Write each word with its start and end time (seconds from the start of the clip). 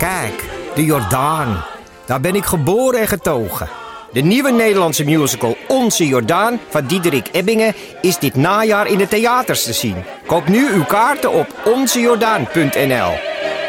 Kijk, 0.00 0.44
de 0.74 0.84
Jordaan. 0.84 1.64
Daar 2.06 2.20
ben 2.20 2.34
ik 2.34 2.44
geboren 2.44 3.00
en 3.00 3.08
getogen. 3.08 3.68
De 4.12 4.20
nieuwe 4.20 4.50
Nederlandse 4.50 5.04
musical 5.04 5.56
Onze 5.68 6.06
Jordaan 6.06 6.60
van 6.68 6.86
Diederik 6.86 7.28
Ebbingen 7.32 7.74
is 8.00 8.18
dit 8.18 8.34
najaar 8.34 8.86
in 8.86 8.98
de 8.98 9.08
theaters 9.08 9.64
te 9.64 9.72
zien. 9.72 10.04
Koop 10.26 10.48
nu 10.48 10.72
uw 10.72 10.84
kaarten 10.84 11.32
op 11.32 11.46
onzejordaan.nl. 11.64 13.12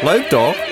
Leuk 0.02 0.26
toch? 0.28 0.71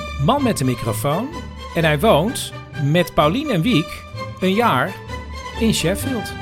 Man 0.25 0.43
met 0.43 0.57
de 0.57 0.63
microfoon 0.63 1.29
en 1.75 1.83
hij 1.83 1.99
woont 1.99 2.53
met 2.83 3.13
Paulien 3.13 3.49
en 3.49 3.61
Wiek 3.61 4.03
een 4.39 4.53
jaar 4.53 4.95
in 5.59 5.73
Sheffield. 5.73 6.33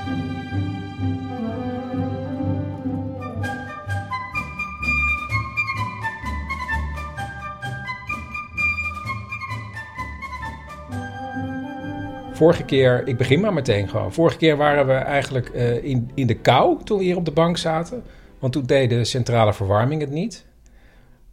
Vorige 12.34 12.64
keer, 12.64 13.08
ik 13.08 13.18
begin 13.18 13.40
maar 13.40 13.54
meteen 13.54 13.90
gewoon. 13.90 14.14
Vorige 14.14 14.38
keer 14.38 14.58
waren 14.58 14.88
we 14.88 14.93
eigenlijk 14.93 15.49
eh, 15.49 15.84
in, 15.84 16.12
in 16.14 16.27
de 16.27 16.36
kou 16.36 16.84
toen 16.84 16.98
we 16.98 17.04
hier 17.04 17.18
op 17.18 17.26
de 17.26 17.32
bank 17.32 17.58
zaten. 17.58 18.04
Want 18.40 18.54
toen 18.54 18.64
deed 18.66 18.90
de 18.90 19.04
centrale 19.04 19.54
verwarming 19.54 20.02
het 20.02 20.12
niet. 20.12 20.46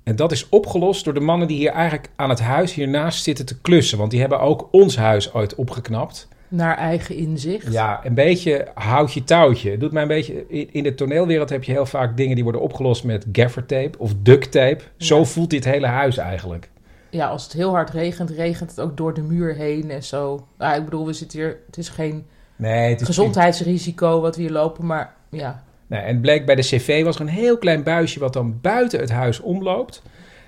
En 0.09 0.17
dat 0.17 0.33
is 0.33 0.49
opgelost 0.49 1.05
door 1.05 1.15
de 1.15 1.21
mannen 1.21 1.49
die 1.49 1.57
hier 1.57 1.71
eigenlijk 1.71 2.09
aan 2.17 2.29
het 2.31 2.41
huis 2.41 2.75
hiernaast 2.75 3.23
zitten 3.23 3.47
te 3.47 3.61
klussen. 3.61 3.99
Want 3.99 4.11
die 4.11 4.21
hebben 4.21 4.41
ook 4.41 4.69
ons 4.71 4.97
huis 4.97 5.33
ooit 5.35 5.55
opgeknapt. 5.55 6.29
Naar 6.49 6.77
eigen 6.77 7.17
inzicht. 7.17 7.73
Ja, 7.73 8.01
een 8.05 8.15
beetje 8.15 8.69
houtje 8.75 9.25
touwtje. 9.25 9.71
Het 9.71 9.81
doet 9.81 9.93
mij 9.93 10.03
een 10.03 10.09
beetje. 10.09 10.47
In, 10.73 10.83
de 10.83 10.95
toneelwereld 10.95 11.51
heb 11.51 11.65
je 11.65 11.73
heel 11.73 11.87
vaak 11.87 12.17
dingen 12.17 12.35
die 12.35 12.43
worden 12.45 12.61
opgelost 12.63 13.05
met 13.05 13.27
gaffertape 13.33 13.99
of 13.99 14.13
duct 14.23 14.53
tape. 14.53 14.85
Zo 14.97 15.19
Ja. 15.19 15.25
voelt 15.25 15.51
dit 15.51 15.65
hele 15.65 15.87
huis 15.87 16.17
eigenlijk. 16.17 16.69
Ja, 17.11 17.27
als 17.29 17.45
het 17.45 17.53
heel 17.53 17.71
hard 17.71 17.91
regent, 17.91 18.31
regent 18.31 18.71
het 18.71 18.81
ook 18.81 18.97
door 18.97 19.15
de 19.15 19.23
muur 19.23 19.55
heen 19.55 19.91
en 19.91 20.03
zo. 20.03 20.47
Nou, 20.59 20.77
ik 20.79 20.85
bedoel, 20.85 21.07
we 21.07 21.13
zitten 21.13 21.39
hier, 21.39 21.59
het 21.67 21.79
is 21.79 21.89
geen 21.89 22.27
Nee, 22.57 22.91
het 22.91 23.01
is 23.01 23.07
gezondheidsrisico 23.07 24.21
wat 24.21 24.37
we 24.37 24.43
hier 24.43 24.51
lopen, 24.51 24.87
maar 24.87 25.15
ja. 25.31 25.65
Nee, 25.87 26.01
en 26.01 26.13
het 26.13 26.21
bleek 26.21 26.47
bij 26.47 26.55
de 26.55 26.63
cv 26.63 27.05
was 27.05 27.15
er 27.15 27.21
een 27.21 27.29
heel 27.29 27.59
klein 27.59 27.83
buisje 27.83 28.21
wat 28.21 28.33
dan 28.33 28.61
buiten 28.61 29.01
het 29.01 29.11
huis 29.11 29.41
omloopt. 29.41 30.03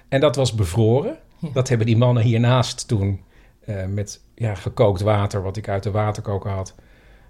En 0.08 0.20
dat 0.20 0.36
was 0.36 0.54
bevroren. 0.54 1.16
Ja. 1.38 1.48
Dat 1.52 1.68
hebben 1.68 1.86
die 1.86 1.96
mannen 1.96 2.22
hiernaast 2.22 2.88
toen 2.88 3.20
eh, 3.60 3.84
met 3.86 4.20
ja, 4.34 4.54
gekookt 4.54 5.00
water, 5.00 5.42
wat 5.42 5.56
ik 5.56 5.68
uit 5.68 5.82
de 5.82 5.90
waterkoker 5.90 6.50
had, 6.50 6.74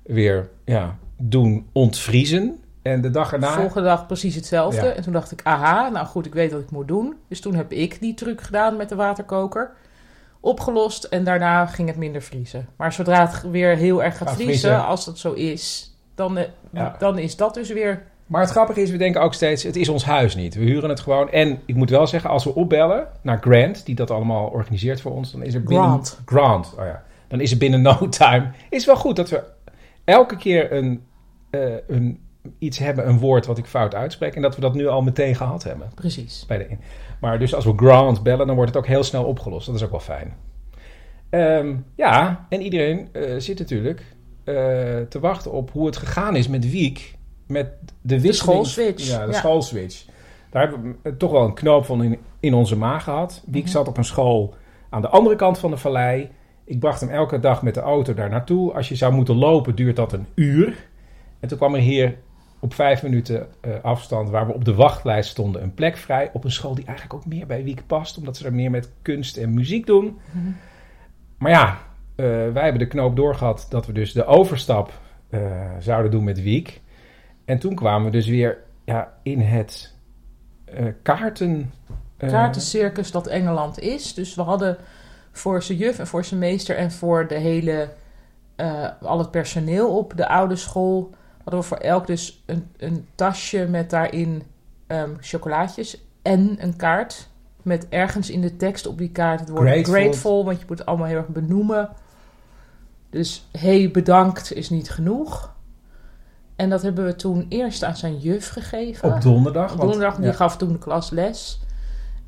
weer 0.03 0.49
ja, 0.65 0.99
doen 1.17 1.69
ontvriezen. 1.73 2.61
En 2.83 3.01
de 3.01 3.11
dag 3.11 3.33
erna... 3.33 3.53
Volgende 3.53 3.89
dag 3.89 4.07
precies 4.07 4.35
hetzelfde. 4.35 4.87
Ja. 4.87 4.93
En 4.93 5.03
toen 5.03 5.13
dacht 5.13 5.33
ik, 5.33 5.41
aha, 5.43 5.89
nou 5.89 6.07
goed, 6.07 6.27
ik 6.27 6.35
weet 6.35 6.53
wat 6.53 6.61
ik 6.61 6.71
moet 6.71 6.89
doen. 6.89 7.17
Dus 7.29 7.41
toen 7.41 7.55
heb 7.55 7.73
ik 7.73 8.01
die 8.01 8.15
truc 8.15 8.41
gedaan 8.41 8.77
met 8.77 8.89
de 8.89 8.95
waterkoker. 8.95 9.71
Opgelost 10.41 11.05
en 11.05 11.25
daarna 11.25 11.67
ging 11.67 11.89
het 11.89 11.97
minder 11.97 12.23
vriezen. 12.23 12.69
Maar 12.77 12.93
zodra 12.93 13.27
het 13.27 13.51
weer 13.51 13.77
heel 13.77 14.03
erg 14.03 14.17
gaat 14.17 14.29
Gaat 14.29 14.37
vriezen, 14.37 14.71
vriezen. 14.71 14.87
als 14.87 15.05
dat 15.05 15.19
zo 15.19 15.33
is, 15.33 15.88
dan, 16.19 16.39
eh, 16.39 16.45
Ja. 16.73 16.97
dan 16.99 17.19
is 17.19 17.37
dat 17.37 17.55
dus 17.55 17.71
weer... 17.71 18.03
Maar 18.27 18.41
het 18.41 18.51
grappige 18.51 18.83
is, 18.83 18.91
we 18.91 18.97
denken 18.97 19.21
ook 19.21 19.35
steeds, 19.35 19.63
het 19.63 19.77
is 19.77 19.89
ons 19.89 20.05
huis 20.05 20.37
niet. 20.37 20.55
We 20.55 20.65
huren 20.65 20.89
het 20.89 21.01
gewoon. 21.01 21.31
En 21.31 21.61
ik 21.67 21.75
moet 21.75 21.91
wel 21.91 22.07
zeggen, 22.07 22.31
als 22.31 22.45
we 22.45 22.55
opbellen 22.55 23.09
naar 23.23 23.39
Grant, 23.41 23.87
die 23.87 23.95
dat 23.95 24.11
allemaal 24.11 24.47
organiseert 24.47 25.01
voor 25.01 25.13
ons, 25.13 25.33
dan 25.33 25.43
is 25.43 25.55
er 25.55 25.63
binnen... 25.63 25.87
Grant. 25.87 26.21
Grant, 26.25 26.75
oh 26.79 26.85
ja. 26.85 27.03
Dan 27.29 27.41
is 27.41 27.51
er 27.51 27.59
binnen 27.59 27.83
no 27.83 28.09
time... 28.09 28.51
Is 28.71 28.87
wel 28.87 28.97
goed 28.97 29.17
dat 29.17 29.31
we 29.31 29.43
elke 30.05 30.37
keer 30.37 30.73
een, 30.73 31.05
eh, 31.51 31.61
een, 31.87 32.21
iets 32.59 32.79
hebben, 32.79 33.09
een 33.09 33.19
woord 33.19 33.47
wat 33.47 33.59
ik 33.59 33.67
fout 33.67 33.95
uitspreek. 33.95 34.35
En 34.35 34.43
dat 34.43 34.55
we 34.55 34.61
dat 34.61 34.75
nu 34.75 34.87
al 34.87 35.03
meteen 35.03 35.35
gehad 35.35 35.63
hebben. 35.63 35.91
Precies. 35.95 36.45
Bij 36.47 36.59
de, 36.59 36.77
maar 37.21 37.39
dus 37.39 37.55
als 37.55 37.65
we 37.65 37.73
Grant 37.77 38.23
bellen, 38.23 38.47
dan 38.47 38.57
wordt 38.57 38.75
het 38.75 38.83
ook 38.83 38.89
heel 38.89 39.05
snel 39.05 39.25
opgelost. 39.25 39.67
Dat 39.67 39.75
is 39.75 39.85
ook 39.85 39.91
wel 39.91 40.01
fijn. 40.01 40.35
Ehm, 41.31 41.75
ja, 41.95 42.47
en 42.49 42.63
iedereen 42.63 43.09
eh, 43.13 43.35
zit 43.39 43.59
natuurlijk 43.59 44.03
te 45.09 45.19
wachten 45.21 45.53
op 45.53 45.71
hoe 45.71 45.87
het 45.87 45.97
gegaan 45.97 46.37
is 46.37 46.49
met 46.49 46.71
Wiek. 46.71 47.17
Met 47.47 47.69
de 48.01 48.33
schoolswitch, 48.33 49.09
Ja, 49.09 49.27
de 49.27 49.33
ja. 49.33 49.39
schoolswitch. 49.39 50.05
Daar 50.51 50.69
hebben 50.69 50.97
we 51.03 51.17
toch 51.17 51.31
wel 51.31 51.45
een 51.45 51.55
knoop 51.55 51.85
van 51.85 52.03
in, 52.03 52.19
in 52.41 52.55
onze 52.55 52.77
maag 52.77 53.05
gehad. 53.05 53.43
Wiek 53.47 53.63
Mhm. 53.63 53.73
zat 53.73 53.89
op 53.89 53.97
een 53.97 54.05
school 54.05 54.55
aan 54.91 55.01
de 55.01 55.09
andere 55.09 55.37
kant 55.37 55.59
van 55.59 55.71
de 55.71 55.77
vallei. 55.77 56.31
Ik 56.65 56.79
bracht 56.79 57.01
hem 57.01 57.11
elke 57.11 57.41
dag 57.41 57.63
met 57.63 57.75
de 57.75 57.81
auto 57.81 58.15
daar 58.15 58.29
naartoe. 58.31 58.73
Als 58.73 58.89
je 58.89 58.95
zou 58.95 59.13
moeten 59.13 59.35
lopen, 59.35 59.75
duurt 59.75 59.97
dat 59.97 60.13
een 60.13 60.27
uur. 60.35 60.87
En 61.41 61.49
toen 61.49 61.59
kwam 61.59 61.75
er 61.75 61.81
hier 61.81 62.17
op 62.61 62.75
vijf 62.75 63.03
minuten 63.03 63.47
eh, 63.61 63.71
afstand, 63.83 64.31
waar 64.31 64.47
we 64.47 64.53
op 64.55 64.65
de 64.65 64.75
wachtlijst 64.75 65.31
stonden, 65.31 65.63
een 65.63 65.75
plek 65.75 65.97
vrij. 65.97 66.31
Op 66.33 66.45
een 66.45 66.51
school 66.53 66.75
die 66.75 66.85
eigenlijk 66.85 67.19
ook 67.19 67.27
meer 67.27 67.47
bij 67.47 67.65
Wiek 67.65 67.83
past, 67.87 68.19
omdat 68.19 68.37
ze 68.37 68.45
er 68.45 68.55
meer 68.55 68.71
met 68.71 68.91
kunst 69.03 69.37
en 69.37 69.55
muziek 69.55 69.87
doen. 69.87 70.19
Mhm. 70.31 70.47
Maar 71.39 71.51
ja, 71.51 71.67
eh, 71.69 71.75
wij 72.27 72.63
hebben 72.63 72.79
de 72.79 72.87
knoop 72.87 73.17
doorgehad 73.17 73.67
dat 73.69 73.87
we 73.87 73.93
dus 73.93 74.13
de 74.13 74.25
overstap 74.25 74.93
eh, 75.31 75.41
zouden 75.79 76.11
doen 76.11 76.25
met 76.25 76.43
Wiek. 76.43 76.81
En 77.45 77.59
toen 77.59 77.75
kwamen 77.75 78.05
we 78.05 78.11
dus 78.11 78.27
weer 78.27 78.59
ja, 78.85 79.13
in 79.23 79.41
het 79.41 79.95
eh, 80.65 80.87
kaarten. 81.03 81.73
eh, 82.17 82.29
kaartencircus 82.29 83.11
dat 83.11 83.27
Engeland 83.27 83.79
is. 83.79 84.15
Dus 84.15 84.35
we 84.35 84.43
hadden 84.43 84.77
voor 85.33 85.63
zijn 85.63 85.79
juf 85.79 85.99
en 85.99 86.07
voor 86.07 86.25
zijn 86.25 86.41
meester 86.41 86.77
en 86.77 86.93
voor 86.93 87.27
de 87.29 87.35
hele, 87.35 87.89
eh, 88.57 88.89
al 89.03 89.19
het 89.19 89.31
personeel 89.31 89.97
op 89.97 90.13
de 90.17 90.29
oude 90.29 90.57
school, 90.57 91.15
hadden 91.43 91.61
we 91.61 91.67
voor 91.67 91.77
elk 91.77 92.07
dus 92.07 92.43
een, 92.47 92.71
een 92.77 93.07
tasje 93.15 93.67
met 93.71 93.91
daarin 93.91 94.43
ehm, 94.87 95.11
chocolaatjes 95.21 96.05
en 96.23 96.57
een 96.59 96.77
kaart. 96.77 97.29
Met 97.63 97.89
ergens 97.89 98.31
in 98.31 98.41
de 98.41 98.57
tekst 98.57 98.87
op 98.87 98.99
die 98.99 99.11
kaart 99.11 99.41
het 99.41 99.49
woord 99.49 99.69
Grateful. 99.69 99.93
grateful, 99.95 100.45
want 100.45 100.59
je 100.61 100.65
moet 100.69 100.79
het 100.79 100.87
allemaal 100.87 101.07
heel 101.07 101.17
erg 101.17 101.29
benoemen. 101.29 101.89
Dus 103.11 103.49
hey, 103.53 103.91
bedankt 103.91 104.53
is 104.53 104.71
niet 104.71 104.91
genoeg. 104.91 105.57
En 106.57 106.71
dat 106.71 106.83
hebben 106.83 107.05
we 107.05 107.17
toen 107.17 107.47
eerst 107.49 107.85
aan 107.85 107.97
zijn 107.97 108.17
juf 108.19 108.49
gegeven. 108.49 109.15
op 109.15 109.21
donderdag. 109.23 109.73
Op 109.73 109.79
want- 109.79 109.91
donderdag, 109.91 110.17
die 110.17 110.27
ja, 110.27 110.33
gaf 110.33 110.57
toen 110.57 110.73
de 110.73 110.79
klas 110.79 111.11
les. 111.11 111.61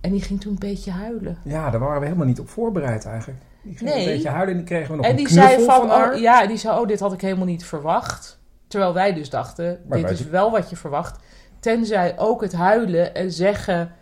En 0.01 0.11
die 0.13 0.23
ging 0.23 0.41
toen 0.41 0.53
een 0.53 0.59
beetje 0.59 0.91
huilen. 0.91 1.39
ja, 1.45 1.71
daar 1.71 1.81
waren 1.81 2.01
we 2.01 2.07
helemaal 2.07 2.27
niet 2.27 2.41
op 2.41 2.49
voorbereid 2.49 3.05
eigenlijk. 3.07 3.41
Die 3.63 3.77
ging 3.77 3.91
Nee. 3.91 3.99
een 4.07 4.13
beetje 4.13 4.29
huilen 4.29 4.51
en 4.51 4.57
die 4.57 4.67
kregen 4.67 4.91
we 4.91 4.97
nog 4.97 5.05
en 5.05 5.11
een 5.11 5.17
die 5.17 5.27
knuffel 5.27 5.51
zei 5.51 5.65
van, 5.65 5.77
van 5.89 5.89
haar. 5.99 6.13
oh, 6.15 6.21
ja, 6.21 6.47
die 6.47 6.57
zei, 6.57 6.79
oh, 6.81 6.87
dit 6.87 7.01
had 7.01 7.13
ik 7.13 7.21
helemaal 7.21 7.47
niet 7.47 7.65
verwacht. 7.65 8.39
Terwijl 8.67 8.95
wij 8.95 9.15
dus 9.15 9.31
dachten, 9.31 9.81
Maar 9.89 9.99
dit 9.99 10.11
is 10.11 10.25
wel 10.29 10.51
wat 10.51 10.71
je 10.71 10.77
verwacht. 10.77 11.19
Tenzij 11.61 12.19
ook 12.19 12.41
het 12.41 12.53
huilen 12.53 13.15
en 13.15 13.33
zeggen, 13.33 13.93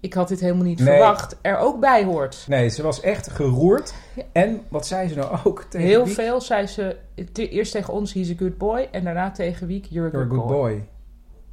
ik 0.00 0.14
had 0.14 0.28
dit 0.28 0.40
helemaal 0.40 0.64
niet 0.64 0.78
Nee. 0.78 0.88
verwacht, 0.88 1.36
er 1.42 1.56
ook 1.58 1.80
bij 1.80 2.04
hoort. 2.04 2.44
Nee, 2.48 2.68
ze 2.68 2.82
was 2.82 3.00
echt 3.00 3.30
geroerd. 3.30 3.94
Ja. 4.14 4.22
En 4.32 4.60
wat 4.68 4.86
zei 4.86 5.08
ze 5.08 5.14
nou 5.14 5.38
ook 5.44 5.62
tegen 5.62 5.86
Heel 5.86 6.04
Wiek? 6.04 6.14
veel 6.14 6.40
zei 6.40 6.66
ze, 6.66 6.96
te- 7.32 7.48
eerst 7.48 7.72
tegen 7.72 7.92
ons, 7.92 8.12
he's 8.12 8.30
a 8.30 8.34
good 8.38 8.58
boy. 8.58 8.88
En 8.92 9.04
daarna 9.04 9.30
tegen 9.30 9.66
Wiek, 9.66 9.86
you're 9.90 10.08
a 10.08 10.12
You're 10.12 10.26
a 10.32 10.36
good, 10.36 10.46
boy. 10.46 10.56
boy. 10.56 10.88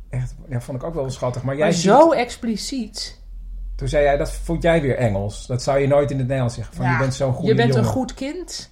Echt, 0.10 0.36
ja, 0.50 0.62
vond 0.62 0.78
ik 0.78 0.84
ook 0.84 0.94
wel 0.94 1.10
schattig. 1.10 1.44
Maar 1.44 1.56
jij 1.56 1.64
Maar 1.64 1.74
ziet- 1.74 1.84
zo 1.92 2.12
expliciet. 2.12 3.24
Toen 3.76 3.88
zei 3.88 4.04
jij, 4.04 4.18
dat 4.18 4.32
vond 4.32 4.64
jij 4.64 4.82
weer 4.82 4.98
Engels. 4.98 5.48
Dat 5.48 5.62
zou 5.64 5.80
je 5.80 5.88
nooit 5.88 6.12
in 6.12 6.18
het 6.18 6.26
Nederlands 6.26 6.56
zeggen. 6.56 6.76
Van, 6.76 6.86
Ja, 6.86 6.92
je 6.92 6.98
bent 6.98 7.14
zo'n 7.14 7.34
goede 7.34 7.48
je 7.48 7.56
bent 7.56 7.68
jongen. 7.74 7.84
een 7.88 7.92
goed 7.92 8.14
kind. 8.14 8.70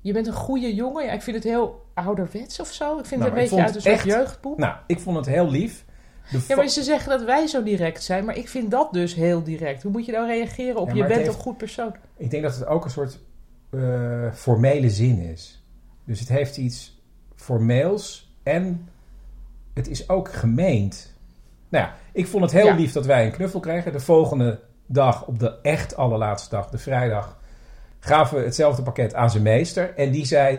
Je 0.00 0.12
bent 0.12 0.26
een 0.26 0.32
goede 0.32 0.74
jongen. 0.74 1.04
Ja, 1.04 1.12
ik 1.12 1.22
vind 1.22 1.36
het 1.36 1.44
heel 1.44 1.86
ouderwets 1.94 2.60
of 2.60 2.72
zo. 2.72 2.98
Ik 2.98 3.04
vind 3.06 3.20
Nou, 3.20 3.32
het 3.34 3.42
ik 3.42 3.50
een 3.50 3.56
beetje 3.56 3.64
uit 3.66 3.74
een 3.74 3.80
soort 3.98 4.02
jeugdboek. 4.16 4.58
Nou, 4.58 4.74
ik 4.86 5.00
vond 5.00 5.16
het 5.16 5.26
heel 5.26 5.50
lief. 5.50 5.84
Ja, 6.48 6.56
maar 6.56 6.68
ze 6.68 6.82
zeggen 6.82 7.10
dat 7.10 7.24
wij 7.24 7.46
zo 7.46 7.62
direct 7.62 8.02
zijn, 8.02 8.24
maar 8.24 8.36
ik 8.36 8.48
vind 8.48 8.70
dat 8.70 8.92
dus 8.92 9.14
heel 9.14 9.42
direct. 9.42 9.82
Hoe 9.82 9.92
moet 9.92 10.06
je 10.06 10.12
dan 10.12 10.26
reageren 10.26 10.76
op 10.80 10.88
Ja, 10.88 10.94
je 10.94 11.00
bent 11.04 11.14
heeft- 11.14 11.26
een 11.28 11.40
goed 11.40 11.56
persoon? 11.56 11.94
Ik 12.16 12.30
denk 12.30 12.42
dat 12.42 12.54
het 12.54 12.66
ook 12.66 12.84
een 12.84 12.90
soort 12.90 13.18
eh, 13.70 14.32
formele 14.32 14.90
zin 14.90 15.18
is. 15.20 15.62
Dus 16.04 16.20
het 16.20 16.28
heeft 16.28 16.56
iets 16.56 17.02
formeels 17.36 18.32
en 18.42 18.88
het 19.74 19.88
is 19.88 20.08
ook 20.08 20.32
gemeend. 20.32 21.14
Nou 21.68 21.84
ja, 21.84 21.94
ik 22.12 22.26
vond 22.26 22.42
het 22.42 22.52
heel 22.52 22.66
Ja. 22.66 22.74
lief 22.74 22.92
dat 22.92 23.06
wij 23.06 23.24
een 23.26 23.32
knuffel 23.32 23.60
kregen. 23.60 23.92
De 23.92 24.00
volgende 24.00 24.60
dag, 24.86 25.26
op 25.26 25.38
de 25.38 25.58
echt 25.62 25.96
allerlaatste 25.96 26.50
dag, 26.50 26.70
de 26.70 26.78
vrijdag, 26.78 27.38
gaven 28.00 28.38
we 28.38 28.44
hetzelfde 28.44 28.82
pakket 28.82 29.14
aan 29.14 29.30
zijn 29.30 29.42
meester. 29.42 29.94
En 29.94 30.10
die 30.10 30.26
zei, 30.26 30.58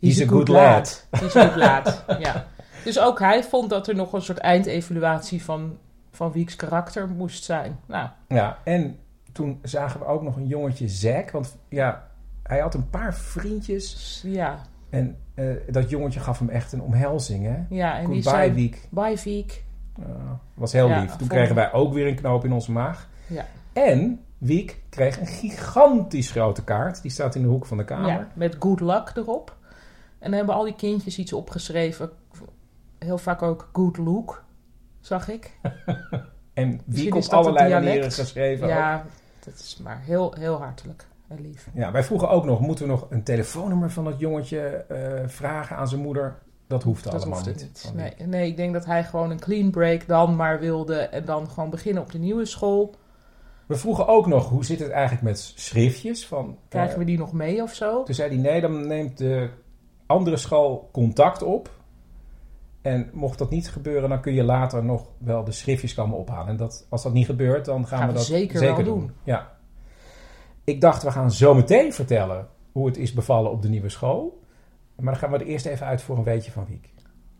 he's, 0.00 0.20
a 0.22 0.26
good 0.26 0.48
lad. 0.48 1.06
He's 1.10 1.36
a 1.36 1.46
good 1.48 1.56
lad, 1.56 2.04
ja. 2.20 2.46
Dus 2.84 2.98
ook 2.98 3.18
hij 3.18 3.44
vond 3.44 3.70
dat 3.70 3.88
er 3.88 3.94
nog 3.94 4.12
een 4.12 4.22
soort 4.22 4.38
eindevaluatie 4.38 5.44
van 5.44 5.78
van 6.10 6.32
Wieks 6.32 6.56
karakter 6.56 7.08
moest 7.08 7.44
zijn. 7.44 7.78
Nou, 7.86 8.08
Ja, 8.28 8.58
en 8.64 8.98
toen 9.32 9.58
zagen 9.62 10.00
we 10.00 10.06
ook 10.06 10.22
nog 10.22 10.36
een 10.36 10.46
jongetje 10.46 10.88
Zack. 10.88 11.30
Want 11.30 11.56
ja, 11.68 12.08
hij 12.42 12.58
had 12.58 12.74
een 12.74 12.90
paar 12.90 13.14
vriendjes. 13.14 14.20
ja, 14.26 14.58
En 14.90 15.16
eh, 15.34 15.46
dat 15.70 15.90
jongetje 15.90 16.20
gaf 16.20 16.38
hem 16.38 16.48
echt 16.48 16.72
een 16.72 16.82
omhelzing, 16.82 17.44
hè? 17.44 17.76
ja 17.76 17.98
en 17.98 18.10
die 18.10 18.22
zei... 18.22 18.52
Wiek. 18.52 18.88
Bye, 18.90 19.18
Wiek. 19.24 19.64
Uh, 20.00 20.06
was 20.54 20.72
heel 20.72 20.88
Ja, 20.88 21.00
lief. 21.00 21.08
Toen 21.08 21.18
vond 21.18 21.30
kregen 21.30 21.54
wij 21.54 21.72
ook 21.72 21.92
weer 21.92 22.06
een 22.06 22.14
knoop 22.14 22.44
in 22.44 22.52
onze 22.52 22.72
maag. 22.72 23.08
Ja. 23.26 23.46
En 23.72 24.20
Wiek 24.38 24.82
kreeg 24.88 25.20
een 25.20 25.26
gigantisch 25.26 26.30
grote 26.30 26.64
kaart. 26.64 27.02
Die 27.02 27.10
staat 27.10 27.34
in 27.34 27.42
de 27.42 27.48
hoek 27.48 27.66
van 27.66 27.76
de 27.76 27.84
kamer. 27.84 28.08
Ja, 28.08 28.28
met 28.34 28.56
good 28.58 28.80
luck 28.80 29.12
erop. 29.14 29.56
En 30.18 30.28
dan 30.28 30.32
hebben 30.32 30.54
al 30.54 30.64
die 30.64 30.74
kindjes 30.74 31.18
iets 31.18 31.32
opgeschreven. 31.32 32.10
Heel 33.02 33.18
vaak 33.18 33.42
ook 33.42 33.68
good 33.72 33.96
look, 33.96 34.44
zag 35.00 35.28
ik. 35.28 35.50
En 36.54 36.80
is 36.90 37.26
op 37.26 37.32
allerlei 37.32 37.72
manieren 37.72 38.12
geschreven. 38.12 38.64
ook. 38.64 38.70
Ja, 38.70 39.04
dat 39.44 39.54
is 39.54 39.80
maar 39.82 40.00
heel, 40.00 40.34
heel 40.38 40.56
hartelijk 40.56 41.06
en 41.28 41.40
lief. 41.40 41.68
Ja, 41.74 41.92
wij 41.92 42.02
vroegen 42.02 42.30
ook 42.30 42.44
nog, 42.44 42.60
moeten 42.60 42.84
we 42.84 42.90
nog 42.90 43.06
een 43.10 43.22
telefoonnummer 43.22 43.90
van 43.90 44.04
dat 44.04 44.18
jongetje 44.18 44.60
eh, 44.60 45.28
vragen 45.28 45.76
aan 45.76 45.88
zijn 45.88 46.00
moeder? 46.00 46.38
Dat 46.66 46.82
hoeft 46.82 47.04
Dat 47.04 47.14
allemaal 47.14 47.42
hoeft 47.42 47.60
niet. 47.60 47.92
Nee, 47.94 48.26
nee, 48.26 48.46
ik 48.46 48.56
denk 48.56 48.72
dat 48.72 48.84
hij 48.84 49.04
gewoon 49.04 49.30
een 49.30 49.40
clean 49.40 49.70
break 49.70 50.06
dan 50.06 50.36
maar 50.36 50.60
wilde. 50.60 50.96
En 50.96 51.24
dan 51.24 51.50
gewoon 51.50 51.70
beginnen 51.70 52.02
op 52.02 52.12
de 52.12 52.18
nieuwe 52.18 52.44
school. 52.44 52.94
We 53.66 53.76
vroegen 53.76 54.06
ook 54.06 54.26
nog, 54.26 54.48
hoe 54.48 54.64
zit 54.64 54.78
het 54.78 54.90
eigenlijk 54.90 55.22
met 55.22 55.38
schriftjes? 55.38 56.26
Van, 56.26 56.58
Krijgen 56.68 56.92
eh, 56.92 56.98
we 56.98 57.04
die 57.04 57.18
nog 57.18 57.32
mee 57.32 57.62
of 57.62 57.74
zo? 57.74 58.02
Toen 58.02 58.14
zei 58.14 58.28
hij, 58.28 58.38
nee, 58.38 58.60
dan 58.60 58.86
neemt 58.86 59.18
de 59.18 59.50
andere 60.06 60.36
school 60.36 60.88
contact 60.92 61.42
op. 61.42 61.70
En 62.82 63.10
mocht 63.12 63.38
dat 63.38 63.50
niet 63.50 63.70
gebeuren, 63.70 64.08
dan 64.08 64.20
kun 64.20 64.32
je 64.34 64.42
later 64.42 64.84
nog 64.84 65.06
wel 65.18 65.44
de 65.44 65.52
schriftjes 65.52 65.94
komen 65.94 66.18
ophalen. 66.18 66.48
En 66.48 66.56
dat, 66.56 66.86
als 66.88 67.02
dat 67.02 67.12
niet 67.12 67.26
gebeurt, 67.26 67.64
dan 67.64 67.86
gaan, 67.86 67.98
Gaan 67.98 68.06
we 68.06 68.12
we 68.12 68.18
dat 68.18 68.26
zeker 68.26 68.58
zeker, 68.58 68.76
wel 68.76 68.84
doen. 68.84 68.98
doen. 68.98 69.12
Ja. 69.24 69.50
Ik 70.64 70.80
dacht, 70.80 71.02
we 71.02 71.10
gaan 71.10 71.30
zo 71.32 71.54
meteen 71.54 71.92
vertellen 71.92 72.48
hoe 72.72 72.86
het 72.86 72.96
is 72.96 73.12
bevallen 73.12 73.50
op 73.50 73.62
de 73.62 73.68
nieuwe 73.68 73.88
school. 73.88 74.40
Maar 74.96 75.12
dan 75.12 75.22
gaan 75.22 75.30
we 75.30 75.38
er 75.38 75.46
eerst 75.46 75.66
even 75.66 75.86
uit 75.86 76.02
voor 76.02 76.16
een 76.16 76.24
weetje 76.24 76.50
van 76.50 76.66
Wiek. 76.68 76.90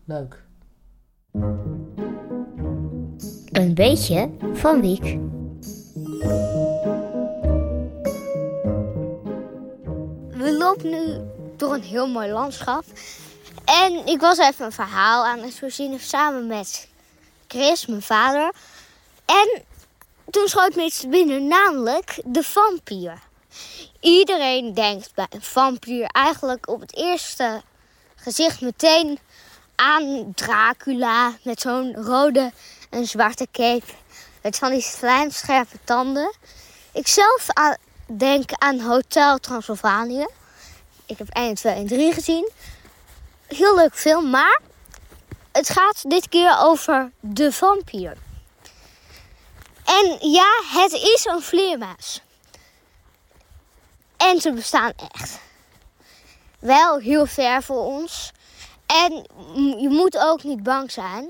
Leuk. 0.05 0.45
Een 3.53 3.75
beetje 3.75 4.31
van 4.53 4.81
Wiek. 4.81 5.19
We 10.31 10.57
lopen 10.59 10.91
nu 10.91 11.21
door 11.57 11.75
een 11.75 11.83
heel 11.83 12.07
mooi 12.07 12.33
landschap. 12.33 12.85
En 13.73 14.07
ik 14.07 14.21
was 14.21 14.39
even 14.39 14.65
een 14.65 14.73
verhaal 14.73 15.27
aan 15.27 15.39
het 15.39 15.55
verzinnen 15.55 16.01
samen 16.01 16.47
met 16.47 16.89
Chris, 17.47 17.87
mijn 17.87 18.03
vader. 18.03 18.53
En 19.25 19.63
toen 20.31 20.49
schoot 20.49 20.75
me 20.75 20.83
iets 20.83 21.09
binnen, 21.09 21.47
namelijk 21.47 22.21
de 22.25 22.43
vampier. 22.43 23.19
Iedereen 24.01 24.75
denkt 24.75 25.15
bij 25.15 25.27
een 25.31 25.43
vampier 25.43 26.07
eigenlijk 26.07 26.69
op 26.69 26.81
het 26.81 26.97
eerste 26.97 27.63
gezicht 28.15 28.61
meteen 28.61 29.19
aan 29.75 30.33
Dracula 30.35 31.33
met 31.43 31.61
zo'n 31.61 31.95
rode 31.95 32.53
en 32.91 33.07
zwarte 33.07 33.49
cape. 33.53 33.93
Met 34.43 34.59
van 34.59 34.71
die 34.71 34.83
slijmscherpe 34.83 35.77
tanden. 35.85 36.35
Ik 36.93 37.09
zelf 37.09 37.47
denk 38.07 38.51
aan 38.53 38.81
Hotel 38.81 39.39
Transylvanië. 39.39 40.27
Ik 41.07 41.19
heb 41.19 41.29
1, 41.29 41.55
2 41.55 41.75
en 41.75 41.87
3 41.87 42.13
gezien. 42.13 42.51
Heel 43.53 43.77
leuk 43.77 43.95
film, 43.95 44.31
maar 44.31 44.61
het 45.53 45.69
gaat 45.69 46.11
dit 46.11 46.29
keer 46.29 46.57
over 46.59 47.11
de 47.21 47.53
vampier. 47.53 48.17
En 49.85 50.31
ja, 50.31 50.63
het 50.65 50.93
is 50.93 51.25
een 51.25 51.43
vleermuis. 51.43 52.23
En 54.17 54.41
ze 54.41 54.53
bestaan 54.53 54.93
echt. 55.13 55.41
Wel 56.59 56.99
heel 56.99 57.27
ver 57.27 57.63
voor 57.63 57.85
ons. 57.85 58.33
En 58.87 59.13
je 59.81 59.89
moet 59.89 60.19
ook 60.19 60.43
niet 60.43 60.63
bang 60.63 60.91
zijn. 60.91 61.29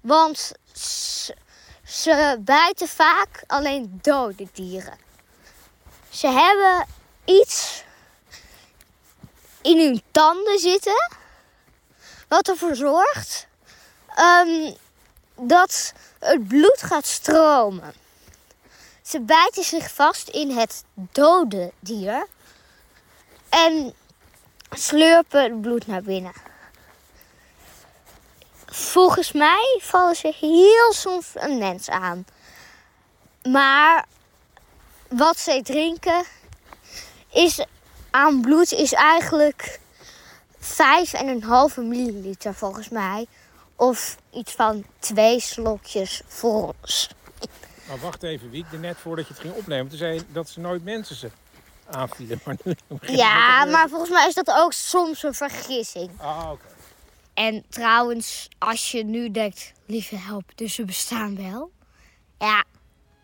Want 0.00 0.52
ze, 0.72 1.36
ze 1.84 2.36
bijten 2.40 2.88
vaak 2.88 3.44
alleen 3.46 3.98
dode 4.02 4.48
dieren. 4.52 4.98
Ze 6.10 6.26
hebben 6.26 6.86
iets 7.24 7.84
in 9.62 9.78
hun 9.78 10.02
tanden 10.10 10.58
zitten. 10.58 11.10
Wat 12.28 12.48
ervoor 12.48 12.74
zorgt 12.74 13.46
ehm, 14.14 14.72
dat 15.36 15.92
het 16.18 16.48
bloed 16.48 16.82
gaat 16.82 17.06
stromen. 17.06 17.94
Ze 19.02 19.20
bijten 19.20 19.64
zich 19.64 19.92
vast 19.92 20.28
in 20.28 20.50
het 20.50 20.84
dode 20.94 21.72
dier. 21.80 22.26
En 23.48 23.94
slurpen 24.70 25.42
het 25.42 25.60
bloed 25.60 25.86
naar 25.86 26.02
binnen. 26.02 26.32
Volgens 28.66 29.32
mij 29.32 29.78
vallen 29.82 30.16
ze 30.16 30.34
heel 30.40 30.92
soms 30.92 31.26
een 31.34 31.58
mens 31.58 31.88
aan. 31.88 32.24
Maar 33.42 34.06
wat 35.08 35.38
zij 35.38 35.62
drinken 35.62 36.24
is, 37.30 37.64
aan 38.12 38.40
bloed 38.40 38.72
is 38.72 38.92
eigenlijk 38.92 39.80
5,5 40.60 40.66
milliliter 41.76 42.54
volgens 42.54 42.88
mij. 42.88 43.26
Of 43.76 44.16
iets 44.30 44.52
van 44.52 44.84
twee 44.98 45.40
slokjes 45.40 46.22
voor 46.26 46.74
ons. 46.82 47.10
Maar 47.88 47.98
wacht 47.98 48.22
even, 48.22 48.50
Wiek. 48.50 48.72
Net 48.72 48.96
voordat 48.96 49.26
je 49.26 49.32
het 49.32 49.42
ging 49.42 49.54
opnemen, 49.54 49.88
toen 49.88 49.98
zei 49.98 50.14
je 50.14 50.24
dat 50.32 50.48
ze 50.48 50.60
nooit 50.60 50.84
mensen 50.84 51.16
ze 51.16 51.30
aanvielen. 51.90 52.40
Maar 52.44 52.56
Ja, 53.00 53.64
maar 53.64 53.88
volgens 53.88 54.10
mij 54.10 54.26
is 54.28 54.34
dat 54.34 54.52
ook 54.56 54.72
soms 54.72 55.22
een 55.22 55.34
vergissing. 55.34 56.10
Ah, 56.20 56.50
oké. 56.50 56.64
En 57.34 57.64
trouwens, 57.68 58.48
als 58.58 58.90
je 58.90 59.04
nu 59.04 59.30
denkt, 59.30 59.72
lieve 59.86 60.16
help, 60.16 60.44
dus 60.54 60.74
ze 60.74 60.84
bestaan 60.84 61.36
wel. 61.36 61.70
Ja, 62.38 62.64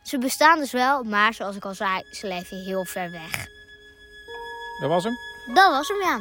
ze 0.02 0.18
bestaan 0.18 0.58
dus 0.58 0.72
wel, 0.72 1.02
maar 1.02 1.34
zoals 1.34 1.56
ik 1.56 1.64
al 1.64 1.74
zei, 1.74 2.02
ze 2.10 2.26
leven 2.26 2.64
heel 2.64 2.84
ver 2.84 3.10
weg. 3.10 3.46
Dat 4.80 4.88
was 4.88 5.04
hem. 5.04 5.14
Dat 5.54 5.70
was 5.70 5.88
hem, 5.88 5.98
ja. 5.98 6.20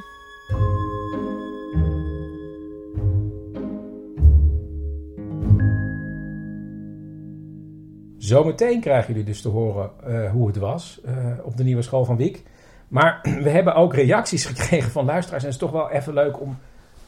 Zometeen 8.18 8.82
krijgen 8.82 9.08
jullie 9.08 9.28
dus 9.28 9.42
te 9.42 9.50
horen 9.50 9.92
eh, 10.04 10.32
hoe 10.32 10.48
het 10.48 10.58
was 10.58 11.02
eh, 11.06 11.16
op 11.44 11.58
de 11.58 11.64
nieuwe 11.64 11.82
school 11.82 12.06
van 12.06 12.18
Wiek. 12.18 12.44
Maar 12.88 13.20
we 13.44 13.50
hebben 13.50 13.76
ook 13.76 13.94
reacties 13.94 14.46
gekregen 14.46 14.92
van 14.92 15.06
luisteraars. 15.06 15.44
En 15.44 15.50
het 15.50 15.62
is 15.62 15.68
toch 15.68 15.72
wel 15.72 15.90
even 15.90 16.14
leuk 16.14 16.42
om 16.42 16.58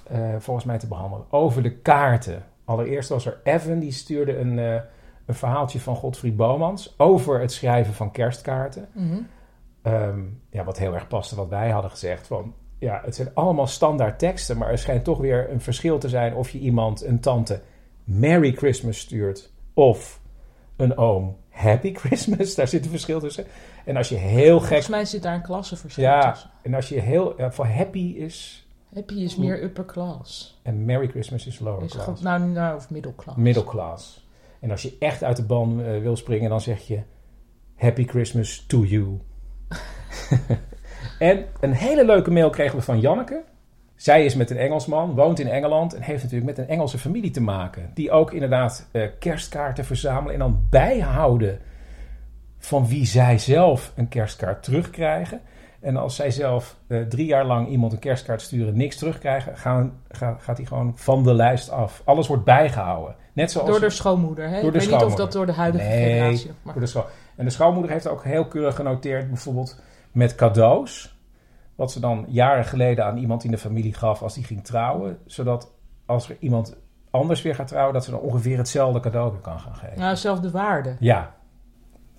eh, 0.10 0.36
volgens 0.40 0.66
mij 0.66 0.78
te 0.78 0.88
behandelen. 0.88 1.26
Over 1.30 1.64
de 1.64 1.76
kaarten. 1.76 2.44
Allereerst 2.66 3.10
was 3.10 3.26
er 3.26 3.40
Evan, 3.44 3.80
die 3.80 3.92
stuurde 3.92 4.38
een, 4.38 4.60
eh, 4.60 4.74
een 5.26 5.34
verhaaltje 5.34 5.80
van 5.80 5.96
Godfried 5.96 6.36
Bomans 6.36 6.94
over 6.98 7.40
het 7.40 7.52
schrijven 7.52 7.94
van 7.94 8.12
kerstkaarten. 8.12 8.88
Mhm. 8.92 9.22
Ehm, 9.82 10.20
ja, 10.50 10.64
wat 10.64 10.78
heel 10.78 10.94
erg 10.94 11.08
paste 11.08 11.36
wat 11.36 11.50
wij 11.50 11.70
hadden 11.70 11.92
gezegd. 11.92 12.28
Van, 12.28 12.54
ja, 12.80 13.02
het 13.06 13.16
zijn 13.16 13.30
allemaal 13.34 13.68
standaard 13.68 14.20
teksten, 14.20 14.58
maar 14.58 14.70
er 14.70 14.78
schijnt 14.78 15.04
toch 15.04 15.18
weer 15.18 15.52
een 15.52 15.62
verschil 15.62 15.98
te 15.98 16.10
zijn 16.10 16.34
of 16.34 16.50
je 16.50 16.60
iemand, 16.60 17.04
een 17.06 17.20
tante, 17.20 17.62
Merry 18.04 18.52
Christmas 18.52 19.00
stuurt 19.00 19.52
of 19.74 20.22
een 20.76 20.98
oom 20.98 21.38
Happy 21.50 21.94
Christmas. 22.00 22.56
Daar 22.56 22.68
zit 22.68 22.84
een 22.84 22.90
verschil 22.92 23.20
tussen. 23.20 23.46
En 23.86 23.98
als 23.98 24.10
je 24.10 24.16
heel 24.16 24.58
gek... 24.60 24.68
Volgens 24.68 24.88
mij 24.88 25.06
zit 25.06 25.24
daar 25.24 25.34
een 25.36 25.42
klassenverschil 25.42 26.04
Ja, 26.04 26.32
tussen. 26.32 26.50
en 26.62 26.74
als 26.74 26.90
je 26.90 27.00
heel... 27.00 27.34
Ja, 27.38 27.52
voor 27.52 27.66
happy 27.66 28.14
is... 28.18 28.68
Happy 28.94 29.14
is 29.14 29.36
meer 29.36 29.64
upper 29.64 29.86
class. 29.86 30.60
En 30.64 30.86
Merry 30.86 31.08
Christmas 31.08 31.48
is 31.48 31.60
lower 31.60 31.84
Is 31.84 31.92
class. 31.92 32.22
nou, 32.22 32.44
nou, 32.44 32.76
of 32.76 32.90
middle 32.90 33.16
class. 33.16 33.38
Middle 33.38 33.64
class. 33.64 34.28
En 34.60 34.72
als 34.72 34.82
je 34.82 34.96
echt 35.00 35.24
uit 35.24 35.36
de 35.36 35.44
ban 35.44 35.82
eh, 35.82 36.02
wil 36.02 36.16
springen, 36.16 36.50
dan 36.50 36.62
zeg 36.62 36.88
je 36.88 37.02
Happy 37.76 38.06
Christmas 38.08 38.66
to 38.68 38.84
you. 38.84 39.20
en 41.20 41.46
een 41.60 41.74
hele 41.74 42.06
leuke 42.06 42.32
mail 42.32 42.50
kregen 42.50 42.78
we 42.78 42.82
van 42.84 43.00
Janneke. 43.00 43.42
Zij 43.96 44.26
is 44.26 44.36
met 44.36 44.50
een 44.50 44.58
Engelsman, 44.58 45.16
woont 45.16 45.40
in 45.40 45.48
Engeland 45.48 45.94
en 45.96 46.02
heeft 46.02 46.24
natuurlijk 46.24 46.58
met 46.58 46.58
een 46.58 46.74
Engelse 46.74 46.98
familie 46.98 47.32
te 47.32 47.42
maken. 47.42 47.92
Die 47.94 48.12
ook 48.12 48.32
inderdaad 48.34 48.88
eh, 48.92 49.08
kerstkaarten 49.20 49.86
verzamelen 49.86 50.34
en 50.34 50.40
dan 50.40 50.66
bijhouden 50.70 51.60
van 52.58 52.88
wie 52.88 53.06
zij 53.06 53.38
zelf 53.38 53.92
een 53.96 54.08
kerstkaart 54.08 54.64
terugkrijgen. 54.64 55.42
En 55.80 55.98
als 55.98 56.16
zij 56.16 56.32
zelf 56.32 56.76
eh, 56.88 57.02
drie 57.02 57.26
jaar 57.26 57.46
lang 57.46 57.68
iemand 57.70 57.94
een 57.94 58.00
kerstkaart 58.00 58.42
sturen, 58.42 58.78
niks 58.78 58.96
terugkrijgen, 58.96 59.58
gaan, 59.58 59.94
ga- 60.10 60.38
gaat 60.40 60.58
hij 60.58 60.66
gewoon 60.66 60.92
van 60.96 61.24
de 61.24 61.34
lijst 61.34 61.70
af. 61.70 62.02
Alles 62.06 62.28
wordt 62.28 62.44
bijgehouden. 62.44 63.16
Net 63.34 63.52
zoals 63.52 63.70
Door 63.70 63.80
de 63.80 63.90
schoonmoeder, 63.90 64.50
hè? 64.50 64.62
Door 64.62 64.66
ik 64.66 64.66
de 64.66 64.72
weet 64.72 64.82
niet 64.82 64.84
of 64.92 64.98
schoonmoeder. 64.98 65.26
dat 65.26 65.34
door 65.34 65.46
de 65.46 65.52
huidige 65.52 65.84
Nee, 65.88 66.14
generatie 66.14 66.52
maar. 66.62 66.74
door 66.74 66.82
de 66.84 66.90
scho- 66.90 67.06
En 67.40 67.46
de 67.46 67.52
schoonmoeder 67.52 67.92
heeft 67.92 68.08
ook 68.08 68.24
heel 68.24 68.48
keurig 68.48 68.76
genoteerd, 68.76 69.28
bijvoorbeeld 69.28 69.82
met 70.12 70.36
cadeaus. 70.36 71.18
Wat 71.76 71.92
ze 71.92 72.00
dan 72.00 72.26
jaren 72.28 72.66
geleden 72.66 73.06
aan 73.06 73.18
iemand 73.18 73.44
in 73.44 73.52
de 73.52 73.58
familie 73.58 73.94
gaf 73.94 74.22
als 74.22 74.34
die 74.34 74.44
ging 74.44 74.64
trouwen. 74.66 75.18
Zodat 75.26 75.72
als 76.06 76.30
er 76.30 76.38
iemand 76.40 76.76
anders 77.12 77.42
weer 77.42 77.56
gaat 77.56 77.68
trouwen, 77.68 77.94
dat 77.94 78.04
ze 78.04 78.12
dan 78.12 78.20
ongeveer 78.20 78.58
hetzelfde 78.58 79.00
cadeau 79.00 79.32
weer 79.32 79.42
kan 79.42 79.60
gaan 79.60 79.76
geven. 79.76 80.00
Nou, 80.00 80.16
zelfde 80.16 80.52
waarde. 80.52 80.96
Ja. 81.00 81.36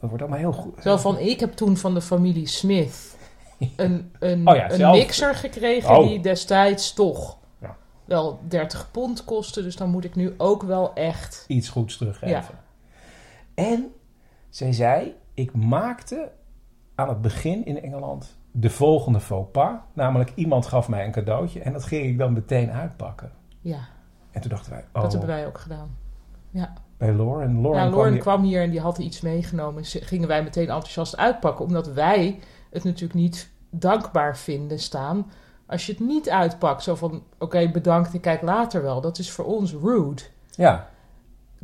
Dat 0.00 0.08
wordt 0.08 0.22
allemaal 0.24 0.40
heel 0.40 0.52
goed. 0.52 0.82
Zo 0.82 0.96
van, 0.96 1.18
ik 1.18 1.40
heb 1.40 1.52
toen 1.52 1.76
van 1.76 1.94
de 1.94 2.00
familie 2.00 2.46
Smith 2.46 3.16
een, 3.76 4.12
een, 4.18 4.48
Oh 4.48 4.56
ja, 4.56 4.70
een 4.70 4.90
mixer 4.90 5.34
gekregen 5.34 5.98
Oh. 5.98 6.06
die 6.08 6.20
destijds 6.20 6.92
toch 6.92 7.38
Ja. 7.60 7.76
wel 8.04 8.40
30 8.48 8.90
pond 8.90 9.24
kostte. 9.24 9.62
Dus 9.62 9.76
dan 9.76 9.90
moet 9.90 10.04
ik 10.04 10.14
nu 10.14 10.34
ook 10.36 10.62
wel 10.62 10.94
echt... 10.94 11.44
Iets 11.48 11.68
goeds 11.68 11.96
teruggeven. 11.96 12.28
Ja. 12.36 12.44
En 13.54 13.92
zij 14.50 14.72
zei, 14.72 15.14
ik 15.34 15.54
maakte 15.54 16.30
aan 16.94 17.08
het 17.08 17.20
begin 17.20 17.64
in 17.66 17.82
Engeland 17.82 18.36
de 18.52 18.70
volgende 18.70 19.20
faux 19.20 19.48
pas. 19.52 19.72
Namelijk, 19.92 20.32
iemand 20.34 20.66
gaf 20.66 20.88
mij 20.88 21.04
een 21.04 21.12
cadeautje 21.12 21.60
en 21.60 21.72
dat 21.72 21.84
ging 21.84 22.06
ik 22.06 22.18
dan 22.18 22.32
meteen 22.32 22.70
uitpakken. 22.70 23.32
Ja, 23.60 23.80
En 24.30 24.40
toen 24.40 24.50
dachten 24.50 24.72
wij, 24.72 24.84
oh, 24.92 25.02
dat 25.02 25.10
hebben 25.12 25.30
wij 25.30 25.46
ook 25.46 25.58
gedaan. 25.58 25.96
Ja, 26.50 26.72
bij 26.96 27.12
Lauren. 27.14 27.60
Lauren, 27.60 27.72
ja 27.80 27.80
kwam 27.82 27.90
Lauren 27.94 28.12
hier- 28.12 28.20
kwam 28.22 28.42
hier 28.42 28.62
en 28.62 28.70
die 28.70 28.80
had 28.80 28.98
iets 28.98 29.20
meegenomen. 29.20 29.84
Gingen 29.84 30.28
wij 30.28 30.42
meteen 30.42 30.68
enthousiast 30.68 31.16
uitpakken. 31.16 31.64
Omdat 31.64 31.92
wij 31.92 32.38
het 32.70 32.84
natuurlijk 32.84 33.14
niet 33.14 33.50
dankbaar 33.70 34.36
vinden 34.36 34.78
staan 34.78 35.30
als 35.66 35.86
je 35.86 35.92
het 35.92 36.00
niet 36.00 36.30
uitpakt. 36.30 36.82
Zo 36.82 36.94
van, 36.94 37.22
oké, 37.38 37.70
bedankt, 37.70 38.14
ik 38.14 38.20
kijk 38.20 38.42
later 38.42 38.82
wel. 38.82 39.00
Dat 39.00 39.18
is 39.18 39.30
voor 39.30 39.44
ons 39.44 39.72
rude. 39.72 40.22
Ja, 40.50 40.88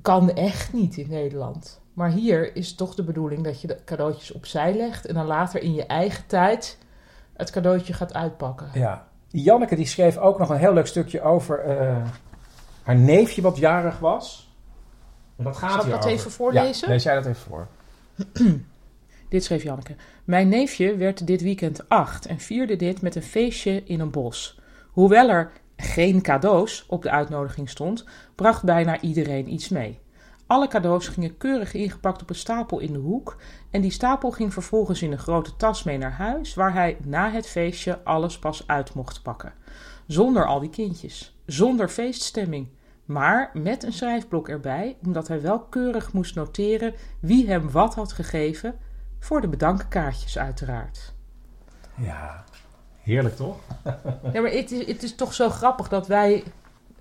Kan 0.02 0.30
echt 0.32 0.72
niet 0.72 0.96
in 0.96 1.08
Nederland. 1.08 1.80
Maar 1.96 2.10
hier 2.10 2.56
is 2.56 2.74
toch 2.74 2.94
de 2.94 3.02
bedoeling 3.04 3.44
dat 3.44 3.60
je 3.60 3.66
de 3.66 3.78
cadeautjes 3.84 4.32
opzij 4.32 4.74
legt... 4.76 5.06
en 5.06 5.14
dan 5.14 5.26
later 5.26 5.62
in 5.62 5.74
je 5.74 5.86
eigen 5.86 6.26
tijd 6.26 6.78
het 7.36 7.50
cadeautje 7.50 7.92
gaat 7.92 8.14
uitpakken. 8.14 8.70
ja. 8.74 9.08
Janneke 9.28 9.76
die 9.76 9.86
schreef 9.86 10.16
ook 10.16 10.38
nog 10.38 10.48
een 10.48 10.56
heel 10.56 10.72
leuk 10.72 10.86
stukje 10.86 11.22
over 11.22 11.58
eh, 11.58 11.96
haar 12.82 12.96
neefje 12.96 13.42
wat 13.42 13.56
jarig 13.56 13.98
was. 13.98 14.54
En 15.36 15.44
dat 15.44 15.56
gaat 15.56 15.70
Zal 15.72 15.84
ik 15.84 15.90
dat 15.90 15.98
over. 15.98 16.10
even 16.10 16.30
voorlezen? 16.30 16.86
Ja, 16.88 16.92
lees 16.94 17.02
jij 17.02 17.14
dat 17.14 17.26
even 17.26 17.42
voor. 17.42 17.66
Dit 19.28 19.44
schreef 19.44 19.62
Janneke. 19.62 19.94
Mijn 20.24 20.48
neefje 20.48 20.96
werd 20.96 21.26
dit 21.26 21.42
weekend 21.42 21.88
acht 21.88 22.26
en 22.26 22.38
vierde 22.38 22.76
dit 22.76 23.02
met 23.02 23.14
een 23.14 23.22
feestje 23.22 23.82
in 23.84 24.00
een 24.00 24.10
bos. 24.10 24.60
Hoewel 24.90 25.28
er 25.28 25.50
geen 25.76 26.22
cadeaus 26.22 26.86
op 26.88 27.02
de 27.02 27.10
uitnodiging 27.10 27.68
stond, 27.68 28.04
bracht 28.34 28.64
bijna 28.64 29.00
iedereen 29.00 29.52
iets 29.52 29.68
mee. 29.68 30.00
Alle 30.46 30.68
cadeaus 30.68 31.08
gingen 31.08 31.36
keurig 31.36 31.74
ingepakt 31.74 32.22
op 32.22 32.30
een 32.30 32.34
stapel 32.34 32.78
in 32.78 32.92
de 32.92 32.98
hoek 32.98 33.36
en 33.70 33.80
die 33.80 33.90
stapel 33.90 34.30
ging 34.30 34.52
vervolgens 34.52 35.02
in 35.02 35.12
een 35.12 35.18
grote 35.18 35.56
tas 35.56 35.82
mee 35.82 35.98
naar 35.98 36.12
huis, 36.12 36.54
waar 36.54 36.72
hij 36.72 36.96
na 37.04 37.30
het 37.30 37.46
feestje 37.46 38.02
alles 38.04 38.38
pas 38.38 38.66
uit 38.66 38.94
mocht 38.94 39.22
pakken. 39.22 39.52
Zonder 40.06 40.46
al 40.46 40.60
die 40.60 40.70
kindjes, 40.70 41.36
zonder 41.46 41.88
feeststemming, 41.88 42.68
maar 43.04 43.50
met 43.54 43.82
een 43.82 43.92
schrijfblok 43.92 44.48
erbij, 44.48 44.96
omdat 45.04 45.28
hij 45.28 45.40
wel 45.40 45.60
keurig 45.60 46.12
moest 46.12 46.34
noteren 46.34 46.94
wie 47.20 47.48
hem 47.48 47.70
wat 47.70 47.94
had 47.94 48.12
gegeven, 48.12 48.78
voor 49.18 49.40
de 49.40 49.48
bedankkaartjes 49.48 50.38
uiteraard. 50.38 51.14
Ja, 51.94 52.44
heerlijk 53.00 53.36
toch? 53.36 53.58
Ja, 54.32 54.40
maar 54.40 54.50
het 54.50 54.70
is, 54.70 54.86
het 54.86 55.02
is 55.02 55.14
toch 55.14 55.34
zo 55.34 55.48
grappig 55.48 55.88
dat 55.88 56.06
wij, 56.06 56.44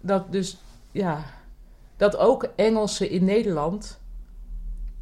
dat 0.01 0.31
dus, 0.31 0.57
ja, 0.91 1.23
dat 1.97 2.17
ook 2.17 2.43
Engelsen 2.55 3.09
in 3.09 3.23
Nederland 3.23 4.01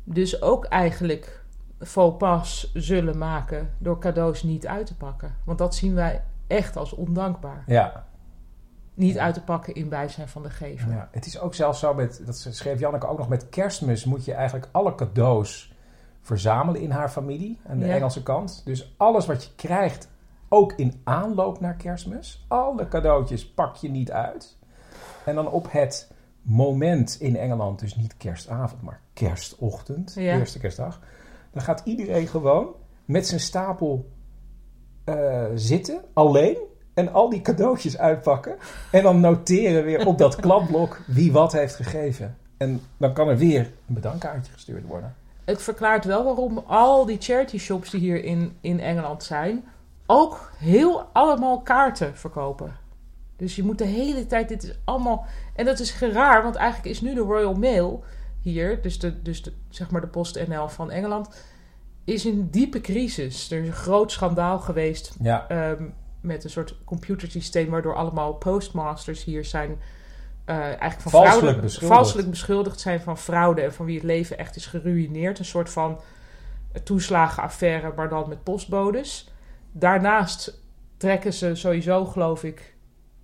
dus 0.03 0.41
ook 0.41 0.65
eigenlijk 0.65 1.43
faux 1.79 2.17
pas 2.17 2.71
zullen 2.73 3.17
maken 3.17 3.73
door 3.77 3.99
cadeaus 3.99 4.43
niet 4.43 4.67
uit 4.67 4.85
te 4.85 4.95
pakken. 4.95 5.35
Want 5.45 5.57
dat 5.57 5.75
zien 5.75 5.93
wij 5.93 6.23
echt 6.47 6.77
als 6.77 6.93
ondankbaar. 6.93 7.63
Ja. 7.67 8.05
Niet 8.93 9.17
uit 9.17 9.33
te 9.33 9.43
pakken 9.43 9.73
in 9.73 9.89
bijzijn 9.89 10.27
van 10.27 10.43
de 10.43 10.49
gever. 10.49 10.91
Ja, 10.91 11.09
het 11.11 11.25
is 11.25 11.39
ook 11.39 11.55
zelfs 11.55 11.79
zo, 11.79 11.93
met, 11.93 12.21
dat 12.25 12.47
schreef 12.49 12.79
Janneke 12.79 13.07
ook 13.07 13.17
nog, 13.17 13.29
met 13.29 13.49
kerstmis 13.49 14.05
moet 14.05 14.25
je 14.25 14.33
eigenlijk 14.33 14.67
alle 14.71 14.95
cadeaus 14.95 15.73
verzamelen 16.21 16.81
in 16.81 16.91
haar 16.91 17.09
familie, 17.09 17.59
aan 17.67 17.79
de 17.79 17.85
Ja. 17.85 17.93
Engelse 17.93 18.23
kant. 18.23 18.61
Dus 18.65 18.93
alles 18.97 19.25
wat 19.25 19.43
je 19.43 19.49
krijgt, 19.55 20.09
ook 20.49 20.73
in 20.73 21.01
aanloop 21.03 21.59
naar 21.59 21.75
kerstmis, 21.75 22.45
alle 22.47 22.87
cadeautjes 22.87 23.49
pak 23.49 23.75
je 23.75 23.89
niet 23.89 24.11
uit. 24.11 24.57
En 25.25 25.35
dan 25.35 25.49
op 25.49 25.71
het 25.71 26.12
moment 26.43 27.17
in 27.19 27.35
Engeland, 27.37 27.79
dus 27.79 27.95
niet 27.95 28.17
kerstavond, 28.17 28.81
maar 28.81 29.01
kerstochtend, 29.13 30.13
Ja. 30.15 30.37
eerste 30.37 30.59
kerstdag, 30.59 30.99
dan 31.51 31.61
gaat 31.61 31.81
iedereen 31.85 32.27
gewoon 32.27 32.67
met 33.05 33.27
zijn 33.27 33.39
stapel 33.39 34.09
eh, 35.03 35.43
zitten, 35.55 36.01
alleen, 36.13 36.57
en 36.93 37.13
al 37.13 37.29
die 37.29 37.41
cadeautjes 37.41 37.97
uitpakken. 37.97 38.55
En 38.91 39.03
dan 39.03 39.19
noteren 39.19 39.83
weer 39.83 40.05
op 40.07 40.17
dat 40.17 40.35
kladblok 40.35 40.99
wie 41.07 41.31
wat 41.31 41.51
heeft 41.51 41.75
gegeven. 41.75 42.37
En 42.57 42.81
dan 42.97 43.13
kan 43.13 43.27
er 43.27 43.37
weer 43.37 43.59
een 43.87 43.93
bedankkaartje 43.93 44.51
gestuurd 44.51 44.85
worden. 44.85 45.15
Het 45.45 45.61
verklaart 45.61 46.05
wel 46.05 46.23
waarom 46.23 46.57
al 46.57 47.05
die 47.05 47.17
charity 47.19 47.57
shops 47.57 47.89
die 47.89 47.99
hier 47.99 48.23
in, 48.23 48.57
in 48.61 48.79
Engeland 48.79 49.23
zijn, 49.23 49.63
ook 50.05 50.51
heel 50.57 51.01
allemaal 51.01 51.61
kaarten 51.61 52.17
verkopen. 52.17 52.75
Dus 53.35 53.55
je 53.55 53.63
moet 53.63 53.77
de 53.77 53.85
hele 53.85 54.25
tijd, 54.25 54.49
dit 54.49 54.63
is 54.63 54.75
allemaal. 54.83 55.25
En 55.55 55.65
dat 55.65 55.79
is 55.79 55.99
raar, 55.99 56.43
want 56.43 56.55
eigenlijk 56.55 56.89
is 56.89 57.01
nu 57.01 57.13
de 57.13 57.19
Royal 57.19 57.53
Mail 57.53 58.03
hier, 58.41 58.81
dus 58.81 58.99
de, 58.99 59.21
dus 59.21 59.41
de, 59.41 59.53
zeg 59.69 59.91
maar 59.91 60.01
de 60.01 60.07
PostNL 60.07 60.69
van 60.69 60.91
Engeland, 60.91 61.29
is 62.03 62.25
in 62.25 62.47
diepe 62.49 62.81
crisis. 62.81 63.51
Er 63.51 63.61
is 63.61 63.67
een 63.67 63.73
groot 63.73 64.11
schandaal 64.11 64.59
geweest 64.59 65.15
Ja, 65.21 65.47
ehm, 65.47 65.83
met 66.21 66.43
een 66.43 66.49
soort 66.49 66.75
computersysteem 66.85 67.69
waardoor 67.69 67.95
allemaal 67.95 68.33
postmasters 68.33 69.23
hier 69.23 69.45
zijn 69.45 69.79
eh, 70.45 70.57
eigenlijk 70.57 71.01
van 71.01 71.11
Valselijk 71.11 71.39
fraude, 71.39 71.61
beschuldigd. 71.61 71.97
valselijk 71.97 72.29
beschuldigd 72.29 72.79
zijn 72.79 73.01
van 73.01 73.17
fraude 73.17 73.61
en 73.61 73.73
van 73.73 73.85
wie 73.85 73.95
het 73.95 74.03
leven 74.03 74.37
echt 74.37 74.55
is 74.55 74.65
geruïneerd. 74.65 75.39
Een 75.39 75.45
soort 75.45 75.69
van 75.69 75.99
toeslagenaffaire, 76.83 77.93
maar 77.95 78.09
dan 78.09 78.29
met 78.29 78.43
postbodes. 78.43 79.31
Daarnaast 79.71 80.61
trekken 80.97 81.33
ze 81.33 81.55
sowieso, 81.55 82.05
geloof 82.05 82.43
ik, 82.43 82.72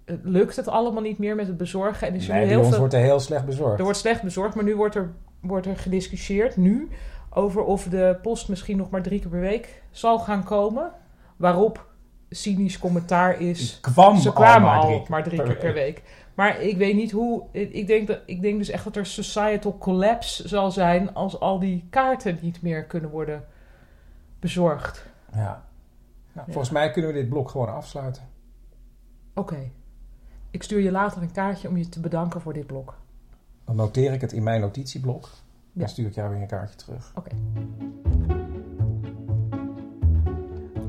het 0.10 0.20
lukt 0.24 0.56
het 0.56 0.68
allemaal 0.68 1.02
niet 1.02 1.18
meer 1.18 1.36
met 1.36 1.48
het 1.48 1.58
bezorgen. 1.58 2.08
En 2.08 2.16
is 2.16 2.28
er 2.30 2.36
nee, 2.36 2.46
heel 2.46 2.64
veel 2.64 2.78
wordt 2.78 2.94
er 2.94 3.00
heel 3.00 3.20
slecht 3.20 3.46
bezorgd. 3.46 3.78
er 3.78 3.84
wordt 3.84 4.00
slecht 4.00 4.24
bezorgd, 4.24 4.56
maar 4.56 4.64
nu 4.64 4.76
wordt 4.76 4.96
er, 4.96 5.12
wordt 5.40 5.66
er 5.66 5.78
gediscussieerd 5.78 6.58
nu 6.58 6.90
over 7.30 7.64
of 7.64 7.84
de 7.84 8.18
post 8.22 8.50
misschien 8.50 8.78
nog 8.78 8.90
maar 8.90 9.02
drie 9.02 9.20
keer 9.20 9.30
per 9.30 9.40
week 9.40 9.82
zal 9.92 10.20
gaan 10.20 10.44
komen. 10.44 10.92
Waarop 11.36 11.88
cynisch 12.30 12.80
commentaar 12.80 13.42
is. 13.42 13.80
kwam 13.82 14.18
Ze 14.18 14.28
al 14.28 14.34
kwamen 14.34 14.72
al 14.72 14.88
drie 14.88 15.02
maar 15.08 15.24
drie 15.24 15.44
keer 15.44 15.58
per 15.58 15.74
week. 15.74 16.04
Maar 16.34 16.62
ik 16.62 16.78
weet 16.78 16.96
niet 16.96 17.12
hoe. 17.12 17.44
Ik 17.52 17.88
denk, 17.88 18.08
dat, 18.08 18.20
ik 18.26 18.42
denk 18.42 18.58
dus 18.58 18.70
echt 18.70 18.84
dat 18.84 18.96
er 18.96 19.06
societal 19.06 19.78
collapse 19.78 20.48
zal 20.48 20.72
zijn 20.72 21.14
als 21.14 21.40
al 21.40 21.60
die 21.60 21.88
kaarten 21.90 22.38
niet 22.42 22.62
meer 22.62 22.86
kunnen 22.86 23.10
worden 23.10 23.46
bezorgd. 24.40 25.06
Ja. 25.34 25.68
Nou, 26.34 26.52
volgens 26.52 26.74
mij 26.74 26.92
kunnen 26.92 27.14
we 27.14 27.20
dit 27.20 27.30
blok 27.30 27.50
gewoon 27.50 27.74
afsluiten. 27.74 28.24
Oké. 29.34 29.72
Ik 30.52 30.64
stuur 30.64 30.80
je 30.80 30.92
later 30.92 31.22
een 31.22 31.32
kaartje 31.32 31.68
om 31.68 31.78
je 31.78 31.90
te 31.90 32.00
bedanken 32.00 32.42
voor 32.42 32.54
dit 32.54 32.66
blok. 32.68 32.94
Dan 33.66 33.76
noteer 33.76 34.14
ik 34.14 34.22
het 34.22 34.32
in 34.32 34.44
mijn 34.44 34.62
notitieblok. 34.62 35.22
Dan 35.22 35.32
Ja. 35.74 35.88
stuur 35.88 36.06
ik 36.08 36.14
jou 36.14 36.30
weer 36.30 36.42
een 36.42 36.48
kaartje 36.48 36.76
terug. 36.76 37.12
Oké. 37.16 37.30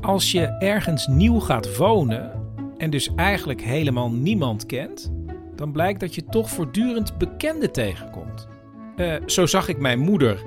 Als 0.01 0.31
je 0.31 0.45
ergens 0.45 1.07
nieuw 1.07 1.39
gaat 1.39 1.77
wonen 1.77 2.31
en 2.77 2.89
dus 2.89 3.15
eigenlijk 3.15 3.61
helemaal 3.61 4.11
niemand 4.11 4.65
kent, 4.65 5.11
dan 5.55 5.71
blijkt 5.71 5.99
dat 5.99 6.15
je 6.15 6.25
toch 6.25 6.49
voortdurend 6.49 7.17
bekenden 7.17 7.71
tegenkomt. 7.71 8.47
Eh, 8.95 9.15
zo 9.25 9.45
zag 9.45 9.67
ik 9.67 9.79
mijn 9.79 9.99
moeder 9.99 10.43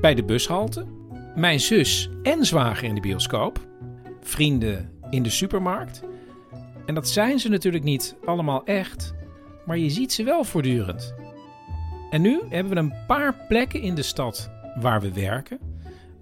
bij 0.00 0.14
de 0.14 0.24
bushalte, 0.24 0.84
mijn 1.36 1.60
zus 1.60 2.10
en 2.22 2.44
zwager 2.44 2.84
in 2.88 2.94
de 2.94 3.00
bioscoop, 3.00 3.66
vrienden 4.20 4.90
in 5.10 5.22
de 5.22 5.30
supermarkt. 5.30 6.02
En 6.86 6.94
dat 6.94 7.08
zijn 7.08 7.38
ze 7.38 7.48
natuurlijk 7.48 7.84
niet 7.84 8.16
allemaal 8.24 8.64
echt, 8.64 9.14
maar 9.66 9.78
je 9.78 9.90
ziet 9.90 10.12
ze 10.12 10.24
wel 10.24 10.44
voortdurend. 10.44 11.14
En 12.10 12.20
nu 12.20 12.40
hebben 12.48 12.72
we 12.72 12.78
een 12.78 12.94
paar 13.06 13.34
plekken 13.48 13.80
in 13.80 13.94
de 13.94 14.02
stad 14.02 14.50
waar 14.80 15.00
we 15.00 15.12
werken. 15.12 15.58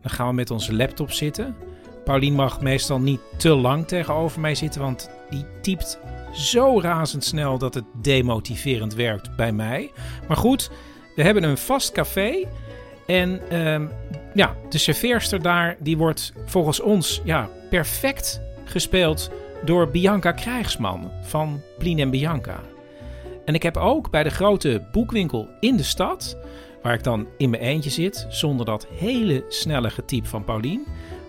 Dan 0.01 0.11
gaan 0.11 0.29
we 0.29 0.35
met 0.35 0.51
onze 0.51 0.75
laptop 0.75 1.11
zitten. 1.11 1.57
Paulien 2.05 2.35
mag 2.35 2.61
meestal 2.61 3.01
niet 3.01 3.21
te 3.37 3.55
lang 3.55 3.87
tegenover 3.87 4.41
mij 4.41 4.55
zitten, 4.55 4.81
want 4.81 5.11
die 5.31 5.45
typt 5.61 5.99
zo 6.33 6.81
razendsnel 6.81 7.59
dat 7.59 7.75
het 7.75 7.85
demotiverend 8.03 8.95
werkt 8.95 9.37
bij 9.37 9.53
mij. 9.53 9.91
Maar 10.29 10.37
goed, 10.37 10.71
we 11.17 11.23
hebben 11.23 11.43
een 11.43 11.59
vast 11.59 11.93
café. 11.93 12.47
En 13.07 13.51
ehm, 13.51 13.87
ja, 14.35 14.57
de 14.69 14.79
serveerster 14.79 15.43
daar, 15.43 15.77
die 15.79 15.97
wordt 15.97 16.33
volgens 16.45 16.81
ons 16.81 17.21
ja, 17.25 17.49
perfect 17.71 18.41
gespeeld 18.65 19.31
door 19.65 19.91
Bianca 19.91 20.33
Krijgsman 20.33 21.11
van 21.23 21.63
Plien 21.79 21.99
en 21.99 22.11
Bianca. 22.11 22.61
En 23.45 23.55
ik 23.55 23.63
heb 23.63 23.77
ook 23.77 24.11
bij 24.11 24.23
de 24.23 24.31
grote 24.31 24.89
boekwinkel 24.93 25.49
in 25.61 25.77
de 25.77 25.83
stad, 25.83 26.37
waar 26.83 26.95
ik 26.95 27.05
dan 27.05 27.27
in 27.37 27.51
mijn 27.51 27.63
eentje 27.63 27.91
zit, 27.91 28.27
zonder 28.29 28.67
dat 28.67 28.87
hele 28.91 29.45
snelle 29.49 29.91
getyp 29.91 30.27
van 30.27 30.45
Paulien, 30.45 30.87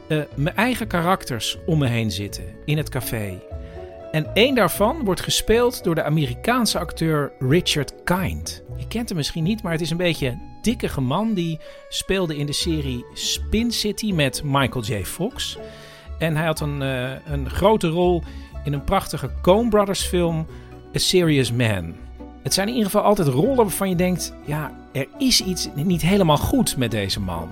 eh, 0.08 0.22
mijn 0.36 0.56
eigen 0.56 0.88
karakters 0.88 1.58
om 1.66 1.80
me 1.80 1.88
heen 1.88 2.12
zitten 2.12 2.46
in 2.66 2.78
het 2.78 2.90
café. 2.90 3.40
En 4.12 4.34
één 4.34 4.56
daarvan 4.56 5.04
wordt 5.04 5.22
gespeeld 5.22 5.84
door 5.84 5.96
de 5.96 6.04
Amerikaanse 6.04 6.80
acteur 6.80 7.32
Richard 7.40 7.94
Kind. 8.04 8.64
Je 8.78 8.88
kent 8.88 9.08
hem 9.08 9.18
misschien 9.18 9.44
niet, 9.44 9.64
maar 9.64 9.72
het 9.72 9.82
is 9.82 9.90
een 9.90 9.98
beetje 9.98 10.40
dikkige 10.62 11.02
man 11.02 11.34
die 11.34 11.60
speelde 11.90 12.38
in 12.38 12.46
de 12.46 12.54
serie 12.54 13.06
Spin 13.14 13.72
City 13.72 14.12
met 14.12 14.42
Michael 14.44 14.84
J. 14.86 15.04
Fox. 15.04 15.58
En 16.20 16.36
hij 16.36 16.46
had 16.46 16.60
een, 16.60 16.82
eh, 16.82 17.12
een 17.26 17.50
grote 17.50 17.88
rol 17.88 18.24
in 18.64 18.74
een 18.74 18.84
prachtige 18.84 19.30
Coen 19.42 19.70
Brothers 19.70 20.02
film 20.02 20.46
A 20.96 21.00
Serious 21.00 21.52
Man. 21.52 21.94
Het 22.44 22.54
zijn 22.54 22.68
in 22.68 22.74
ieder 22.74 22.92
geval 22.92 23.06
altijd 23.06 23.28
rollen 23.28 23.56
waarvan 23.56 23.90
je 23.90 23.96
denkt: 23.96 24.34
ja, 24.46 24.72
er 24.92 25.08
is 25.18 25.44
iets 25.44 25.70
niet 25.76 26.02
helemaal 26.02 26.38
goed 26.38 26.78
met 26.78 26.92
deze 26.92 27.20
man. 27.20 27.50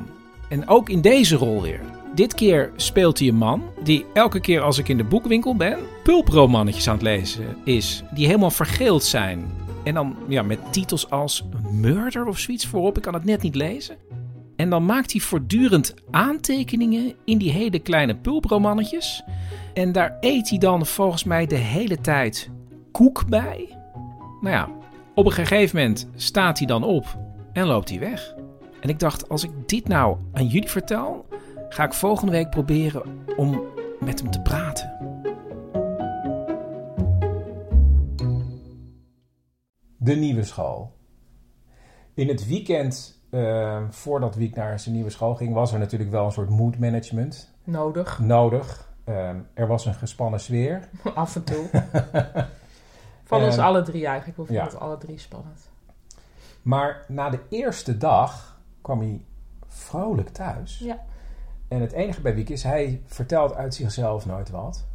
En 0.50 0.68
ook 0.68 0.90
in 0.90 1.02
deze 1.02 1.36
rol 1.36 1.62
weer. 1.62 1.80
Dit 2.16 2.34
keer 2.34 2.72
speelt 2.76 3.20
hij 3.20 3.28
een 3.28 3.36
man 3.36 3.64
die 3.84 4.06
elke 4.14 4.40
keer 4.40 4.62
als 4.62 4.78
ik 4.78 4.88
in 4.88 4.98
de 4.98 5.04
boekwinkel 5.04 5.56
ben, 5.56 5.78
pulpromannetjes 6.04 6.88
aan 6.88 6.94
het 6.94 7.04
lezen 7.04 7.58
is. 7.64 8.04
Die 8.14 8.26
helemaal 8.26 8.52
vergeeld 8.52 9.04
zijn. 9.04 9.52
En 9.84 9.94
dan 9.94 10.16
ja, 10.28 10.42
met 10.42 10.60
titels 10.70 11.10
als 11.10 11.44
Murder 11.72 12.26
of 12.26 12.40
zoiets 12.40 12.66
voorop. 12.66 12.98
Ik 12.98 13.04
kan 13.04 13.14
het 13.14 13.26
net 13.26 13.42
niet 13.42 13.56
lezen. 13.56 13.98
En 14.62 14.70
dan 14.70 14.86
maakt 14.86 15.12
hij 15.12 15.22
voortdurend 15.22 15.94
aantekeningen 16.12 17.14
in 17.26 17.38
die 17.38 17.52
hele 17.52 17.80
kleine 17.80 18.16
pulpromannetjes. 18.16 19.24
En 19.74 19.92
daar 19.92 20.18
eet 20.20 20.50
hij 20.50 20.58
dan 20.58 20.86
volgens 20.86 21.24
mij 21.24 21.46
de 21.46 21.56
hele 21.56 22.02
tijd 22.02 22.50
koek 22.92 23.30
bij. 23.30 23.78
Nou 24.42 24.56
ja, 24.56 24.70
op 25.16 25.26
een 25.26 25.32
gegeven 25.32 25.78
moment 25.78 26.10
staat 26.16 26.58
hij 26.58 26.68
dan 26.68 26.84
op 26.84 27.18
en 27.54 27.66
loopt 27.66 27.90
hij 27.90 28.00
weg. 28.00 28.36
En 28.82 28.90
ik 28.90 29.00
dacht, 29.00 29.30
als 29.30 29.44
ik 29.44 29.52
dit 29.66 29.88
nou 29.88 30.18
aan 30.34 30.48
jullie 30.48 30.70
vertel, 30.70 31.26
ga 31.70 31.84
ik 31.84 31.94
volgende 31.94 32.32
week 32.32 32.50
proberen 32.50 33.04
om 33.38 33.62
met 34.00 34.22
hem 34.22 34.32
te 34.32 34.42
praten. 34.42 34.96
De 39.98 40.16
nieuwe 40.16 40.44
school. 40.44 40.98
In 42.14 42.28
het 42.28 42.48
weekend 42.48 43.21
uh, 43.32 43.82
voordat 43.90 44.36
Wiek 44.36 44.56
naar 44.56 44.80
zijn 44.80 44.96
nieuwe 44.96 45.10
school 45.10 45.36
ging, 45.36 45.54
was 45.54 45.74
er 45.74 45.80
natuurlijk 45.80 46.12
wel 46.12 46.26
een 46.26 46.32
soort 46.32 46.50
mood 46.50 46.78
management 46.78 47.52
Nodig. 47.64 48.20
nodig. 48.20 48.90
Ehm, 49.04 49.36
er 49.54 49.68
was 49.68 49.86
een 49.86 49.94
gespannen 49.94 50.40
sfeer. 50.40 50.90
Af 51.16 51.36
en 51.36 51.44
toe. 51.44 51.66
Van 53.24 53.44
ons 53.44 53.58
alle 53.58 53.82
drie 53.82 54.06
eigenlijk. 54.06 54.38
We 54.38 54.46
vonden 54.46 54.64
Ja. 54.66 54.70
het 54.72 54.80
alle 54.80 54.98
drie 54.98 55.18
spannend. 55.20 55.70
Maar 56.62 57.06
na 57.08 57.30
de 57.30 57.40
eerste 57.50 57.98
dag 57.98 58.60
kwam 58.82 59.00
hij 59.00 59.26
vrolijk 59.68 60.30
thuis. 60.30 60.80
Ja. 60.80 61.00
En 61.68 61.82
het 61.82 61.92
enige 61.92 62.22
bij 62.22 62.36
Wiek 62.36 62.50
is, 62.50 62.64
hij 62.64 63.02
vertelt 63.06 63.54
uit 63.54 63.76
zichzelf 63.76 64.26
nooit 64.26 64.50
wat. 64.50 64.86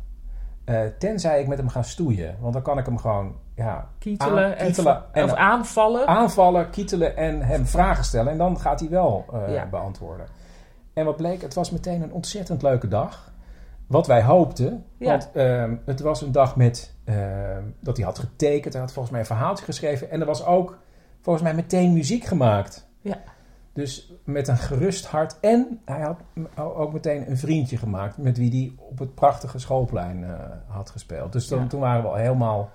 Eh, 0.66 0.80
tenzij 0.98 1.40
ik 1.40 1.46
met 1.46 1.58
hem 1.58 1.68
ga 1.68 1.82
stoeien. 1.82 2.36
Want 2.40 2.52
dan 2.52 2.62
kan 2.62 2.78
ik 2.78 2.86
hem 2.86 2.98
gewoon 2.98 3.34
ja, 3.54 3.88
Kietelen, 3.98 4.44
aan- 4.58 4.66
kietelen 4.66 5.04
en, 5.12 5.24
of 5.24 5.32
aanvallen. 5.34 6.06
aanvallen, 6.06 6.70
kietelen 6.70 7.16
en 7.16 7.42
hem 7.42 7.66
vragen 7.66 8.04
stellen. 8.04 8.32
En 8.32 8.38
dan 8.38 8.60
gaat 8.60 8.80
hij 8.80 8.88
wel 8.88 9.24
eh, 9.32 9.54
Ja. 9.54 9.66
beantwoorden. 9.66 10.26
En 10.92 11.04
wat 11.04 11.16
bleek, 11.16 11.42
het 11.42 11.54
was 11.54 11.70
meteen 11.70 12.02
een 12.02 12.12
ontzettend 12.12 12.62
leuke 12.62 12.88
dag. 12.88 13.32
Wat 13.86 14.06
wij 14.06 14.22
hoopten. 14.22 14.84
Ja. 14.98 15.10
Want 15.10 15.30
ehm, 15.32 15.74
het 15.84 16.00
was 16.00 16.22
een 16.22 16.32
dag 16.32 16.56
met, 16.56 16.94
ehm, 17.04 17.62
dat 17.80 17.96
hij 17.96 18.06
had 18.06 18.18
getekend. 18.18 18.72
Hij 18.72 18.82
had 18.82 18.92
volgens 18.92 19.10
mij 19.12 19.20
een 19.20 19.26
verhaaltje 19.26 19.64
geschreven. 19.64 20.10
En 20.10 20.20
er 20.20 20.26
was 20.26 20.44
ook 20.44 20.78
volgens 21.20 21.44
mij 21.44 21.54
meteen 21.54 21.92
muziek 21.92 22.24
gemaakt. 22.24 22.88
Ja. 23.00 23.16
Dus 23.76 24.12
met 24.24 24.48
een 24.48 24.56
gerust 24.56 25.06
hart. 25.06 25.36
En 25.40 25.80
hij 25.84 26.00
had 26.00 26.20
ook 26.56 26.92
meteen 26.92 27.30
een 27.30 27.36
vriendje 27.36 27.76
gemaakt. 27.76 28.16
Met 28.18 28.38
wie 28.38 28.50
hij 28.50 28.84
op 28.88 28.98
het 28.98 29.14
prachtige 29.14 29.58
schoolplein 29.58 30.24
eh, 30.24 30.30
had 30.66 30.90
gespeeld. 30.90 31.32
Dus 31.32 31.48
dan, 31.48 31.60
Ja. 31.60 31.66
toen 31.66 31.80
waren 31.80 32.02
we 32.02 32.08
al 32.08 32.14
helemaal 32.14 32.70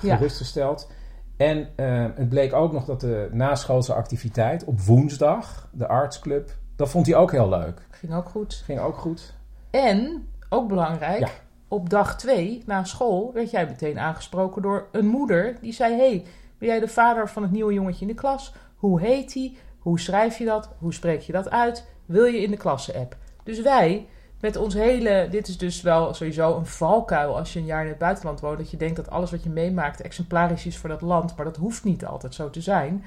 gerustgesteld. 0.00 0.90
En 1.36 1.68
eh, 1.76 2.06
het 2.14 2.28
bleek 2.28 2.52
ook 2.52 2.72
nog 2.72 2.84
dat 2.84 3.00
de 3.00 3.28
naschoolse 3.32 3.94
activiteit 3.94 4.64
op 4.64 4.80
woensdag, 4.80 5.68
de 5.72 5.86
artsclub, 5.88 6.50
dat 6.76 6.88
vond 6.90 7.06
hij 7.06 7.14
ook 7.16 7.30
heel 7.32 7.48
leuk. 7.48 7.86
Ging 7.90 8.14
ook 8.14 8.28
goed. 8.28 8.62
Ging 8.64 8.80
ook 8.80 8.96
goed. 8.98 9.34
En, 9.70 10.26
ook 10.48 10.68
belangrijk, 10.68 11.18
Ja. 11.20 11.28
op 11.68 11.90
dag 11.90 12.16
twee 12.18 12.62
na 12.66 12.84
school 12.84 13.30
werd 13.34 13.50
jij 13.50 13.66
meteen 13.66 13.98
aangesproken 13.98 14.62
door 14.62 14.88
een 14.92 15.06
moeder. 15.06 15.56
Die 15.60 15.72
zei, 15.72 15.94
hey, 15.96 16.24
ben 16.58 16.68
jij 16.68 16.80
de 16.80 16.88
vader 16.88 17.28
van 17.28 17.42
het 17.42 17.52
nieuwe 17.52 17.72
jongetje 17.72 18.00
in 18.00 18.06
de 18.06 18.14
klas? 18.20 18.54
Hoe 18.80 19.00
heet 19.00 19.34
hij? 19.34 19.56
Hoe 19.78 20.00
schrijf 20.00 20.38
je 20.38 20.44
dat? 20.44 20.70
Hoe 20.78 20.94
spreek 20.94 21.20
je 21.20 21.32
dat 21.32 21.50
uit? 21.50 21.86
Wil 22.06 22.24
je 22.24 22.42
in 22.42 22.50
de 22.50 22.56
klasse-app? 22.56 23.16
Dus 23.44 23.62
wij, 23.62 24.06
met 24.40 24.56
ons 24.56 24.74
hele... 24.74 25.28
Dit 25.30 25.48
is 25.48 25.58
dus 25.58 25.82
wel 25.82 26.14
sowieso 26.14 26.56
een 26.56 26.66
valkuil 26.66 27.38
als 27.38 27.52
je 27.52 27.58
een 27.58 27.64
jaar 27.64 27.82
in 27.82 27.88
het 27.88 27.98
buitenland 27.98 28.40
woont. 28.40 28.58
Dat 28.58 28.70
je 28.70 28.76
denkt 28.76 28.96
dat 28.96 29.10
alles 29.10 29.30
wat 29.30 29.42
je 29.42 29.50
meemaakt 29.50 30.00
exemplarisch 30.00 30.66
is 30.66 30.76
voor 30.76 30.88
dat 30.88 31.00
land. 31.00 31.36
Maar 31.36 31.44
dat 31.44 31.56
hoeft 31.56 31.84
niet 31.84 32.06
altijd 32.06 32.34
zo 32.34 32.50
te 32.50 32.60
zijn. 32.60 33.04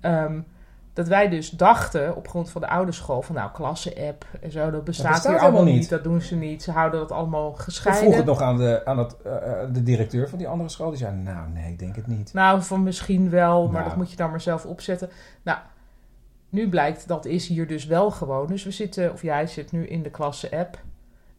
Ehm, 0.00 0.40
dat 0.96 1.08
wij 1.08 1.28
dus 1.28 1.50
dachten, 1.50 2.16
op 2.16 2.28
grond 2.28 2.50
van 2.50 2.60
de 2.60 2.68
oude 2.68 2.92
school, 2.92 3.22
van 3.22 3.34
nou, 3.34 3.50
klasse-app 3.52 4.26
en 4.40 4.50
zo, 4.50 4.70
dat 4.70 4.84
bestaat, 4.84 5.12
bestaat 5.12 5.32
hier 5.32 5.40
allemaal 5.42 5.64
niet. 5.64 5.74
niet. 5.74 5.88
Dat 5.88 6.04
doen 6.04 6.20
ze 6.20 6.36
niet. 6.36 6.62
Ze 6.62 6.70
houden 6.70 7.00
dat 7.00 7.12
allemaal 7.12 7.50
Ik 7.50 7.58
gescheiden. 7.58 8.02
vroeg 8.04 8.16
het 8.16 8.26
nog 8.26 8.40
aan, 8.40 8.56
de, 8.56 8.82
aan 8.84 8.98
het, 8.98 9.16
eh, 9.22 9.62
eh, 9.62 9.68
de 9.72 9.82
directeur 9.82 10.28
van 10.28 10.38
die 10.38 10.48
andere 10.48 10.68
school. 10.68 10.88
Die 10.88 10.98
zei, 10.98 11.14
nou 11.16 11.48
nee, 11.48 11.72
ik 11.72 11.78
denk 11.78 11.96
het 11.96 12.06
niet. 12.06 12.32
Nou, 12.32 12.62
van 12.62 12.82
misschien 12.82 13.30
wel, 13.30 13.62
maar 13.64 13.72
Nou. 13.72 13.84
dat 13.84 13.96
moet 13.96 14.10
je 14.10 14.16
dan 14.16 14.30
maar 14.30 14.40
zelf 14.40 14.66
opzetten. 14.66 15.10
Nou, 15.42 15.58
nu 16.48 16.68
blijkt 16.68 17.08
dat 17.08 17.24
is 17.24 17.46
hier 17.48 17.66
dus 17.66 17.86
wel 17.86 18.10
gewoon. 18.10 18.46
Dus 18.46 18.64
we 18.64 18.70
zitten, 18.70 19.12
of 19.12 19.22
jij 19.22 19.46
zit 19.46 19.72
nu 19.72 19.86
in 19.86 20.02
de 20.02 20.10
klasse-app. 20.10 20.78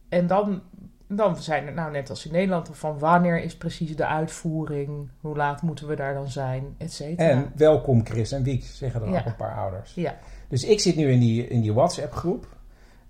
En 0.08 0.26
dan, 0.26 0.62
dan 1.08 1.36
zijn 1.36 1.66
er, 1.66 1.72
nou 1.72 1.90
net 1.90 2.10
als 2.10 2.26
in 2.26 2.32
Nederland, 2.32 2.68
van 2.72 2.98
wanneer 2.98 3.42
is 3.42 3.56
precies 3.56 3.96
de 3.96 4.06
uitvoering? 4.06 5.08
Hoe 5.20 5.36
laat 5.36 5.62
moeten 5.62 5.86
we 5.88 5.96
daar 5.96 6.14
dan 6.14 6.28
zijn? 6.28 6.74
Et 6.78 6.92
cetera. 6.92 7.28
En 7.28 7.52
welkom 7.56 8.06
Chris 8.06 8.32
en 8.32 8.42
Wiek, 8.42 8.64
zeggen 8.64 9.00
dan 9.00 9.10
Ja. 9.10 9.18
ook 9.18 9.26
een 9.26 9.36
paar 9.36 9.56
ouders. 9.56 9.94
Ja. 9.94 10.14
Dus 10.48 10.64
ik 10.64 10.80
zit 10.80 10.96
nu 10.96 11.10
in 11.10 11.20
die, 11.20 11.48
in 11.48 11.60
die 11.60 11.72
WhatsApp 11.74 12.12
groep. 12.12 12.46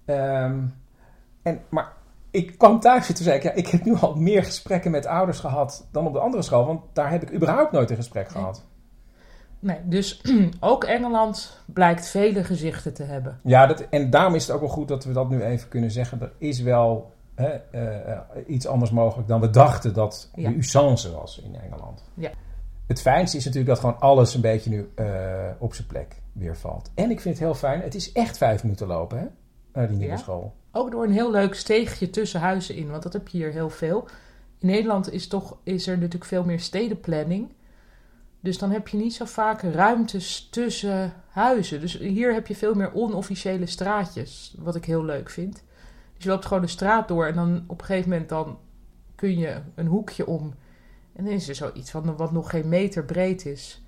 Ehm, 0.04 0.58
en, 1.42 1.60
maar 1.68 1.92
ik 2.30 2.58
kwam 2.58 2.80
thuis 2.80 3.08
en 3.08 3.14
toen 3.14 3.24
zei 3.24 3.36
ik, 3.36 3.42
ja, 3.42 3.52
ik 3.52 3.68
heb 3.68 3.84
nu 3.84 3.94
al 3.94 4.14
meer 4.14 4.44
gesprekken 4.44 4.90
met 4.90 5.06
ouders 5.06 5.38
gehad 5.38 5.86
dan 5.92 6.06
op 6.06 6.12
de 6.12 6.18
andere 6.18 6.42
school. 6.42 6.66
Want 6.66 6.80
daar 6.92 7.10
heb 7.10 7.22
ik 7.22 7.32
überhaupt 7.32 7.72
nooit 7.72 7.90
een 7.90 7.96
gesprek 7.96 8.28
gehad. 8.28 8.64
Nee, 9.60 9.78
dus 9.84 10.22
ook 10.60 10.84
Engeland 10.84 11.62
blijkt 11.66 12.08
vele 12.08 12.44
gezichten 12.44 12.94
te 12.94 13.02
hebben. 13.02 13.40
Ja, 13.42 13.66
dat, 13.66 13.80
en 13.80 14.10
daarom 14.10 14.34
is 14.34 14.46
het 14.46 14.54
ook 14.54 14.60
wel 14.60 14.68
goed 14.70 14.88
dat 14.88 15.04
we 15.04 15.12
dat 15.12 15.28
nu 15.28 15.42
even 15.42 15.68
kunnen 15.68 15.90
zeggen. 15.90 16.20
Er 16.20 16.32
is 16.38 16.60
wel 16.60 17.12
hè, 17.38 17.50
eh, 17.70 18.18
iets 18.46 18.66
anders 18.66 18.90
mogelijk 18.90 19.28
dan 19.28 19.40
we 19.40 19.50
dachten 19.50 19.94
dat 19.94 20.30
de 20.34 20.56
usance 20.56 21.12
was 21.12 21.40
in 21.40 21.56
Engeland. 21.56 22.04
Ja. 22.14 22.30
Het 22.86 23.00
fijnste 23.00 23.36
is 23.36 23.44
natuurlijk 23.44 23.70
dat 23.70 23.80
gewoon 23.80 24.00
alles 24.00 24.34
een 24.34 24.40
beetje 24.40 24.70
nu 24.70 24.90
eh, 24.94 25.50
op 25.58 25.74
zijn 25.74 25.86
plek 25.86 26.16
weer 26.32 26.56
valt. 26.56 26.90
En 26.94 27.10
ik 27.10 27.20
vind 27.20 27.34
het 27.34 27.44
heel 27.44 27.54
fijn, 27.54 27.80
het 27.80 27.94
is 27.94 28.12
echt 28.12 28.36
vijf 28.36 28.62
minuten 28.62 28.86
lopen 28.86 29.18
hè, 29.18 29.26
naar 29.72 29.88
die 29.88 29.96
nieuwe 29.96 30.16
school. 30.16 30.54
Ook 30.72 30.90
door 30.90 31.04
een 31.04 31.12
heel 31.12 31.30
leuk 31.30 31.54
steegje 31.54 32.10
tussen 32.10 32.40
huizen 32.40 32.74
in, 32.74 32.90
want 32.90 33.02
dat 33.02 33.12
heb 33.12 33.28
je 33.28 33.38
hier 33.38 33.52
heel 33.52 33.70
veel. 33.70 34.08
In 34.58 34.66
Nederland 34.66 35.12
is, 35.12 35.28
toch, 35.28 35.56
is 35.62 35.86
er 35.86 35.94
natuurlijk 35.94 36.24
veel 36.24 36.44
meer 36.44 36.60
stedenplanning. 36.60 37.52
Dus 38.40 38.58
dan 38.58 38.70
heb 38.70 38.88
je 38.88 38.96
niet 38.96 39.14
zo 39.14 39.24
vaak 39.24 39.62
ruimtes 39.62 40.48
tussen 40.50 41.12
huizen. 41.28 41.80
Dus 41.80 41.98
hier 41.98 42.34
heb 42.34 42.46
je 42.46 42.56
veel 42.56 42.74
meer 42.74 42.94
onofficiële 42.94 43.66
straatjes, 43.66 44.54
wat 44.58 44.74
ik 44.74 44.84
heel 44.84 45.04
leuk 45.04 45.30
vind. 45.30 45.62
Dus 46.18 46.26
je 46.26 46.32
loopt 46.32 46.46
gewoon 46.46 46.62
de 46.62 46.68
straat 46.68 47.08
door 47.08 47.26
en 47.26 47.34
dan 47.34 47.64
op 47.66 47.80
een 47.80 47.86
gegeven 47.86 48.10
moment 48.10 48.28
dan 48.28 48.58
kun 49.14 49.38
je 49.38 49.60
een 49.74 49.86
hoekje 49.86 50.26
om. 50.26 50.54
En 51.12 51.24
dan 51.24 51.32
is 51.32 51.48
er 51.48 51.54
zoiets 51.54 51.90
van 51.90 52.16
wat 52.16 52.32
nog 52.32 52.50
geen 52.50 52.68
meter 52.68 53.04
breed 53.04 53.46
is. 53.46 53.82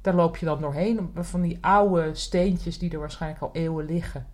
Daar 0.00 0.14
loop 0.14 0.36
je 0.36 0.46
dan 0.46 0.60
doorheen, 0.60 1.10
van 1.14 1.40
die 1.40 1.58
oude 1.60 2.14
steentjes 2.14 2.78
die 2.78 2.90
er 2.92 2.98
waarschijnlijk 2.98 3.42
al 3.42 3.50
eeuwen 3.52 3.84
liggen. 3.84 4.26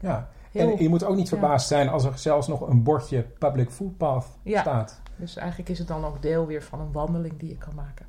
Ja. 0.00 0.28
Heel- 0.50 0.70
en 0.70 0.82
je 0.82 0.88
moet 0.88 1.04
ook 1.04 1.16
niet 1.16 1.28
ja. 1.28 1.36
verbaasd 1.38 1.68
zijn 1.68 1.88
als 1.88 2.04
er 2.04 2.18
zelfs 2.18 2.48
nog 2.48 2.60
een 2.68 2.82
bordje 2.82 3.22
public 3.22 3.70
footpath 3.70 4.26
Ja. 4.42 4.60
staat. 4.60 5.00
Dus 5.16 5.36
eigenlijk 5.36 5.68
is 5.68 5.78
het 5.78 5.88
dan 5.88 6.04
ook 6.04 6.22
deel 6.22 6.46
weer 6.46 6.62
van 6.62 6.80
een 6.80 6.92
wandeling 6.92 7.38
die 7.38 7.48
je 7.48 7.56
kan 7.58 7.74
maken. 7.74 8.06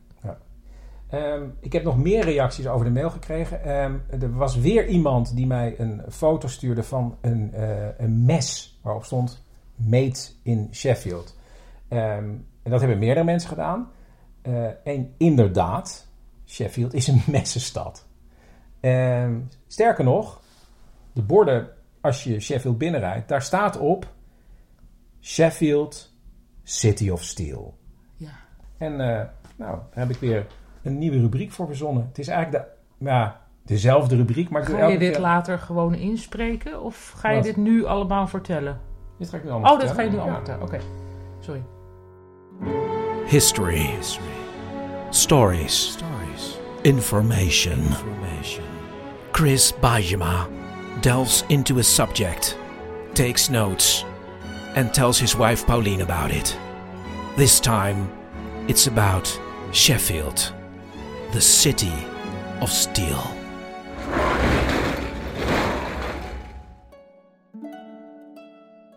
Ehm, 1.12 1.44
ik 1.60 1.74
heb 1.74 1.84
nog 1.84 1.98
meer 1.98 2.24
reacties 2.24 2.68
over 2.68 2.86
de 2.86 2.92
mail 2.92 3.10
gekregen. 3.10 3.64
Ehm, 3.64 3.98
er 4.10 4.34
was 4.34 4.56
weer 4.56 4.88
iemand 4.88 5.36
die 5.36 5.48
mij 5.48 5.80
een 5.80 6.02
foto 6.10 6.48
stuurde 6.48 6.84
van 6.84 7.18
een, 7.22 7.54
eh, 7.54 8.00
een 8.00 8.26
mes 8.26 8.80
waarop 8.82 9.04
stond 9.04 9.44
Made 9.76 10.20
in 10.44 10.68
Sheffield. 10.72 11.38
Ehm, 11.88 12.30
en 12.64 12.72
dat 12.72 12.80
hebben 12.80 13.00
meerdere 13.00 13.26
mensen 13.26 13.50
gedaan. 13.50 13.92
Eh, 14.42 14.88
en 14.88 15.14
inderdaad, 15.18 16.08
Sheffield 16.46 16.94
is 16.94 17.08
een 17.08 17.22
messenstad. 17.32 18.08
Sterker 19.68 20.04
nog, 20.04 20.42
de 21.14 21.22
borden 21.22 21.70
als 22.02 22.24
je 22.24 22.40
Sheffield 22.40 22.78
binnenrijdt, 22.78 23.28
daar 23.28 23.42
staat 23.42 23.78
op 23.78 24.14
Sheffield 25.22 26.14
City 26.64 27.10
of 27.10 27.24
Steel. 27.24 27.78
Ja. 28.16 28.32
En 28.78 28.92
eh, 28.92 29.28
nou, 29.56 29.78
daar 29.78 30.08
heb 30.08 30.10
ik 30.10 30.18
weer 30.18 30.48
een 30.84 30.98
nieuwe 30.98 31.20
rubriek 31.20 31.52
voor 31.52 31.66
verzonnen. 31.68 32.06
Het 32.08 32.20
is 32.20 32.28
eigenlijk 32.28 32.64
de, 33.00 33.06
ja, 33.06 33.42
dezelfde 33.66 34.16
rubriek, 34.16 34.50
maar 34.50 34.64
Ga 34.66 34.76
je 34.78 34.82
elke 34.84 34.98
dit 34.98 35.12
keer- 35.12 35.22
later 35.22 35.60
gewoon 35.60 35.94
inspreken 35.96 36.82
of 36.82 37.14
ga 37.18 37.30
je 37.30 37.42
dit 37.42 37.58
nu 37.58 37.86
allemaal 37.86 38.28
vertellen? 38.28 38.80
Dit 39.18 39.30
ga 39.30 39.38
ik 39.38 39.44
nu 39.44 39.50
allemaal 39.50 39.74
Oh, 39.74 39.80
dat 39.80 39.92
ga 39.92 40.02
je 40.02 40.10
nu 40.10 40.18
allemaal 40.18 40.36
vertellen. 40.36 40.62
Oké, 40.64 40.80
sorry. 41.40 41.64
History. 43.26 43.90
Stories. 45.10 45.98
Information. 46.82 47.80
Chris 49.32 49.74
Bajema 49.80 50.48
delves 51.02 51.44
into 51.48 51.78
a 51.78 51.82
subject, 51.82 52.58
takes 53.14 53.50
notes, 53.50 54.06
and 54.76 54.94
tells 54.94 55.20
his 55.20 55.36
wife 55.36 55.66
Pauline 55.66 56.02
about 56.04 56.32
it. 56.32 56.58
This 57.36 57.60
time, 57.60 57.96
it's 58.66 58.88
about 58.88 59.40
Sheffield, 59.72 60.54
the 61.32 61.40
city 61.40 61.94
of 62.62 62.70
steel. 62.70 63.20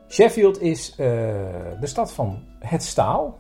Sheffield 0.09 0.61
is 0.61 0.91
eh, 0.91 0.97
de 1.81 1.87
stad 1.87 2.13
van 2.13 2.43
het 2.59 2.83
staal. 2.83 3.39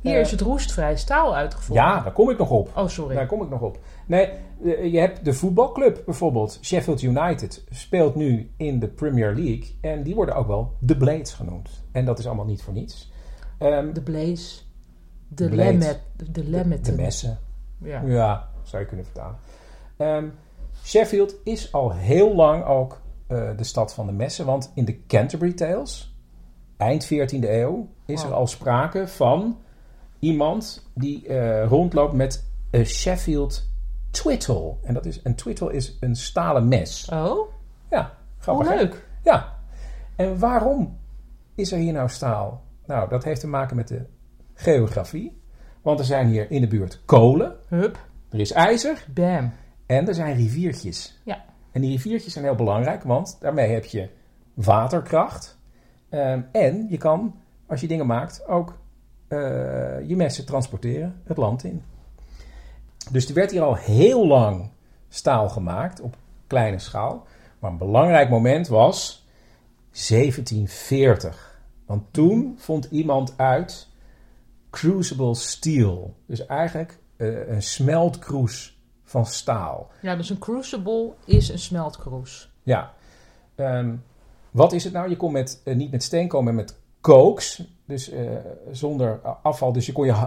Hier 0.00 0.14
Eh, 0.14 0.20
is 0.20 0.30
het 0.30 0.40
roestvrij 0.40 0.96
staal 0.96 1.36
uitgevonden. 1.36 1.84
Ja, 1.84 2.00
daar 2.00 2.12
kom 2.12 2.30
ik 2.30 2.38
nog 2.38 2.50
op. 2.50 2.70
Oh, 2.76 2.88
sorry. 2.88 3.14
Daar 3.14 3.26
kom 3.26 3.42
ik 3.42 3.48
nog 3.48 3.60
op. 3.60 3.78
Nee, 4.06 4.28
eh, 4.64 4.92
je 4.92 4.98
hebt 4.98 5.24
de 5.24 5.32
voetbalclub 5.32 6.02
bijvoorbeeld. 6.04 6.58
Sheffield 6.62 7.02
United 7.02 7.64
speelt 7.70 8.14
nu 8.14 8.50
in 8.56 8.78
de 8.78 8.88
Premier 8.88 9.34
League. 9.34 9.64
En 9.80 10.02
die 10.02 10.14
worden 10.14 10.34
ook 10.34 10.46
wel 10.46 10.72
de 10.78 10.96
Blades 10.96 11.32
genoemd. 11.32 11.84
En 11.92 12.04
dat 12.04 12.18
is 12.18 12.26
allemaal 12.26 12.44
niet 12.44 12.62
voor 12.62 12.72
niets. 12.72 13.12
Ehm, 13.58 13.92
De 13.92 14.02
Blaze. 14.02 14.60
De 15.28 15.48
Blade. 15.48 15.54
Lemmet. 15.70 16.00
De 16.16 16.30
de, 16.30 16.80
de 16.80 16.92
messen. 16.92 17.38
Ja. 17.78 18.02
Ja, 18.04 18.48
zou 18.62 18.82
je 18.82 18.88
kunnen 18.88 19.04
vertalen. 19.06 19.36
Ehm, 19.96 20.28
Sheffield 20.84 21.34
is 21.44 21.72
al 21.72 21.92
heel 21.92 22.34
lang 22.34 22.64
ook 22.64 23.00
eh, 23.26 23.56
de 23.56 23.64
stad 23.64 23.94
van 23.94 24.06
de 24.06 24.12
messen. 24.12 24.46
Want 24.46 24.72
in 24.74 24.84
de 24.84 25.06
Canterbury 25.06 25.52
Tales, 25.52 26.16
eind 26.76 27.04
14e 27.06 27.48
eeuw, 27.48 27.88
is 28.06 28.22
er 28.22 28.32
al 28.32 28.46
sprake 28.46 29.08
van 29.08 29.58
iemand 30.18 30.90
die 30.94 31.26
eh, 31.28 31.66
rondloopt 31.66 32.12
met 32.12 32.50
een 32.70 32.86
Sheffield 32.86 33.68
twittle. 34.10 34.74
En 34.82 34.94
dat 34.94 35.06
is, 35.06 35.20
een 35.22 35.34
twittle 35.34 35.72
is 35.72 35.96
een 36.00 36.16
stalen 36.16 36.68
mes. 36.68 37.08
Oh, 37.12 37.50
Ja, 37.90 38.12
grappig. 38.38 38.68
hè? 38.68 38.74
leuk. 38.74 39.08
Ja. 39.22 39.56
En 40.16 40.38
waarom 40.38 40.98
is 41.54 41.72
er 41.72 41.78
hier 41.78 41.92
nou 41.92 42.08
staal? 42.08 42.62
Nou, 42.86 43.08
dat 43.08 43.24
heeft 43.24 43.40
te 43.40 43.46
maken 43.48 43.76
met 43.76 43.88
de 43.88 44.04
geografie. 44.54 45.40
Want 45.82 45.98
er 45.98 46.04
zijn 46.04 46.28
hier 46.28 46.50
in 46.50 46.60
de 46.60 46.66
buurt 46.66 47.00
kolen, 47.04 47.56
Hup. 47.68 48.06
er 48.30 48.40
is 48.40 48.52
ijzer 48.52 49.04
Bam. 49.14 49.52
en 49.86 50.08
er 50.08 50.14
zijn 50.14 50.36
riviertjes. 50.36 51.20
Ja. 51.24 51.44
En 51.72 51.80
die 51.80 51.90
riviertjes 51.90 52.32
zijn 52.32 52.44
heel 52.44 52.54
belangrijk, 52.54 53.02
want 53.02 53.36
daarmee 53.40 53.70
heb 53.70 53.84
je 53.84 54.08
waterkracht. 54.54 55.58
Ehm, 56.08 56.40
en 56.52 56.86
je 56.88 56.96
kan, 56.96 57.34
als 57.66 57.80
je 57.80 57.86
dingen 57.86 58.06
maakt, 58.06 58.46
ook 58.46 58.78
eh, 59.28 59.38
je 60.08 60.16
messen 60.16 60.46
transporteren 60.46 61.20
het 61.24 61.36
land 61.36 61.64
in. 61.64 61.82
Dus 63.10 63.28
er 63.28 63.34
werd 63.34 63.50
hier 63.50 63.62
al 63.62 63.74
heel 63.74 64.26
lang 64.26 64.70
staal 65.08 65.48
gemaakt 65.48 66.00
op 66.00 66.16
kleine 66.46 66.78
schaal. 66.78 67.26
Maar 67.58 67.70
een 67.70 67.78
belangrijk 67.78 68.30
moment 68.30 68.68
was 68.68 69.26
1740. 69.90 71.60
Want 71.86 72.02
toen 72.10 72.54
vond 72.58 72.84
iemand 72.90 73.34
uit 73.36 73.87
crucible 74.70 75.34
steel. 75.34 76.16
Dus 76.26 76.46
eigenlijk 76.46 76.98
eh, 77.16 77.48
een 77.48 77.62
smeltkroes 77.62 78.78
van 79.04 79.26
staal. 79.26 79.90
Ja, 80.02 80.16
dus 80.16 80.30
een 80.30 80.38
crucible 80.38 81.12
is 81.24 81.48
een 81.48 81.58
smeltkroes. 81.58 82.50
Ja. 82.62 82.92
Ehm, 83.54 83.94
wat 84.50 84.72
is 84.72 84.84
het 84.84 84.92
nou? 84.92 85.08
Je 85.08 85.16
kon 85.16 85.32
met, 85.32 85.60
eh, 85.64 85.76
niet 85.76 85.90
met 85.90 86.02
steen 86.02 86.28
komen, 86.28 86.54
maar 86.54 86.64
met 86.64 86.78
kooks. 87.00 87.62
Dus 87.86 88.10
eh, 88.10 88.26
zonder 88.70 89.20
afval. 89.42 89.72
Dus 89.72 89.86
je 89.86 89.92
kon 89.92 90.06
je 90.06 90.26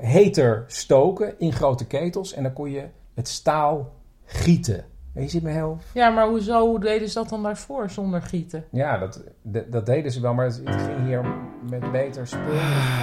heter 0.00 0.64
stoken 0.66 1.38
in 1.38 1.52
grote 1.52 1.86
ketels. 1.86 2.32
En 2.32 2.42
dan 2.42 2.52
kon 2.52 2.70
je 2.70 2.88
het 3.14 3.28
staal 3.28 3.92
gieten. 4.24 4.84
En 5.14 5.22
je 5.22 5.28
ziet 5.28 5.42
me 5.42 5.50
heel... 5.50 5.78
Ja, 5.92 6.10
maar 6.10 6.26
hoezo 6.26 6.66
hoe 6.66 6.80
deden 6.80 7.08
ze 7.08 7.14
dat 7.14 7.28
dan 7.28 7.42
daarvoor 7.42 7.90
zonder 7.90 8.22
gieten? 8.22 8.64
Ja, 8.70 8.98
dat, 8.98 9.24
dat, 9.42 9.72
dat 9.72 9.86
deden 9.86 10.12
ze 10.12 10.20
wel. 10.20 10.34
Maar 10.34 10.44
het, 10.44 10.60
het 10.64 10.82
ging 10.82 11.06
hier 11.06 11.24
met 11.70 11.92
beter 11.92 12.26
spul. 12.26 12.52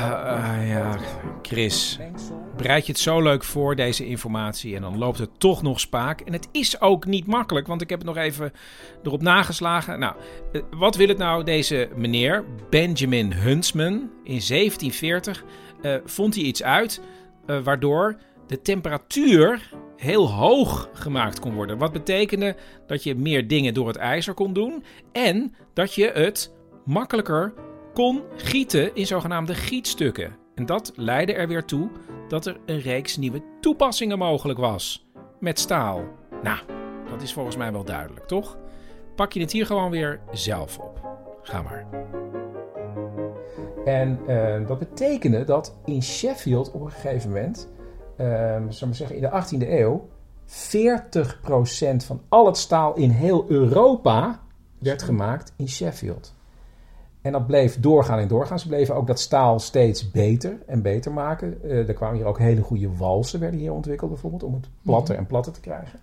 Ah, 0.02 0.68
ja, 0.68 0.98
Chris. 1.42 2.00
Bereid 2.58 2.86
je 2.86 2.92
het 2.92 3.02
zo 3.02 3.22
leuk 3.22 3.44
voor, 3.44 3.76
deze 3.76 4.06
informatie, 4.06 4.76
en 4.76 4.82
dan 4.82 4.98
loopt 4.98 5.18
het 5.18 5.40
toch 5.40 5.62
nog 5.62 5.80
spaak. 5.80 6.22
En 6.22 6.34
het 6.34 6.48
is 6.52 6.82
ook 6.82 7.06
niet 7.06 7.28
makkelijk, 7.28 7.68
want 7.68 7.82
ik 7.82 7.90
heb 7.90 8.00
het 8.00 8.08
nog 8.08 8.18
even 8.18 8.52
erop 9.04 9.22
nageslagen. 9.22 10.00
Nou, 10.00 10.16
eh, 10.52 10.62
wat 10.78 10.96
wil 10.96 11.08
het 11.08 11.18
nou, 11.18 11.44
deze 11.44 11.90
meneer, 11.96 12.46
Benjamin 12.70 13.32
Huntsman, 13.32 13.94
in 14.24 14.42
1740 14.48 15.44
eh, 15.82 15.96
vond 16.06 16.36
hij 16.36 16.44
iets 16.44 16.64
uit 16.64 17.02
eh, 17.46 17.60
waardoor 17.64 18.16
de 18.48 18.62
temperatuur 18.62 19.72
heel 19.98 20.30
hoog 20.30 20.90
gemaakt 20.94 21.40
kon 21.40 21.54
worden. 21.54 21.78
Wat 21.78 21.92
betekende 21.92 22.56
dat 22.88 23.04
je 23.04 23.16
meer 23.16 23.48
dingen 23.48 23.74
door 23.74 23.88
het 23.88 23.96
ijzer 23.96 24.34
kon 24.34 24.54
doen 24.54 24.84
en 25.12 25.56
dat 25.74 25.94
je 25.94 26.12
het 26.14 26.54
makkelijker 26.86 27.54
kon 27.94 28.22
gieten 28.36 28.96
in 28.96 29.06
zogenaamde 29.06 29.56
gietstukken. 29.56 30.36
En 30.56 30.66
dat 30.66 30.92
leidde 30.96 31.34
er 31.34 31.48
weer 31.48 31.66
toe 31.66 31.90
dat 32.28 32.46
er 32.46 32.60
een 32.66 32.80
reeks 32.80 33.18
nieuwe 33.18 33.42
toepassingen 33.62 34.18
mogelijk 34.18 34.60
was 34.60 35.06
met 35.40 35.60
staal. 35.60 36.04
Nou, 36.44 36.60
dat 37.10 37.22
is 37.22 37.34
volgens 37.34 37.56
mij 37.56 37.72
wel 37.72 37.84
duidelijk, 37.84 38.28
toch? 38.28 38.58
Pak 39.16 39.34
je 39.34 39.40
het 39.40 39.52
hier 39.52 39.66
gewoon 39.66 39.92
weer 39.92 40.20
zelf 40.32 40.80
op. 40.80 41.02
Ga 41.42 41.62
maar. 41.62 41.88
En 43.86 44.20
eh, 44.28 44.68
dat 44.68 44.80
betekende 44.80 45.44
dat 45.44 45.76
in 45.86 46.04
Sheffield 46.04 46.72
op 46.72 46.82
een 46.82 46.92
gegeven 46.92 47.30
moment, 47.30 47.70
eh, 48.18 48.26
zullen 48.28 48.80
we 48.80 48.86
maar 48.86 48.96
zeggen 48.96 49.16
in 49.16 49.22
de 49.22 49.30
18e 49.30 49.70
eeuw, 49.70 50.10
40% 50.46 52.06
van 52.06 52.22
al 52.30 52.46
het 52.46 52.58
staal 52.58 52.96
in 52.96 53.10
heel 53.10 53.46
Europa 53.48 54.40
werd 54.80 55.02
gemaakt 55.02 55.54
in 55.56 55.70
Sheffield. 55.70 56.34
En 57.22 57.32
dat 57.32 57.48
bleef 57.48 57.80
doorgaan 57.80 58.20
en 58.20 58.28
doorgaan. 58.28 58.60
Ze 58.60 58.68
bleven 58.68 58.96
ook 58.96 59.08
dat 59.08 59.20
staal 59.20 59.60
steeds 59.60 60.12
beter 60.12 60.58
en 60.66 60.82
beter 60.82 61.12
maken. 61.12 61.64
Eh, 61.64 61.88
er 61.88 61.94
kwamen 61.94 62.16
hier 62.18 62.26
ook 62.26 62.40
hele 62.40 62.62
goede 62.62 62.96
walsen, 62.96 63.40
werden 63.40 63.60
hier 63.60 63.72
ontwikkeld 63.72 64.10
bijvoorbeeld, 64.10 64.44
om 64.44 64.54
het 64.54 64.70
platter 64.82 65.16
en 65.16 65.26
platter 65.26 65.54
te 65.54 65.60
krijgen. 65.60 66.00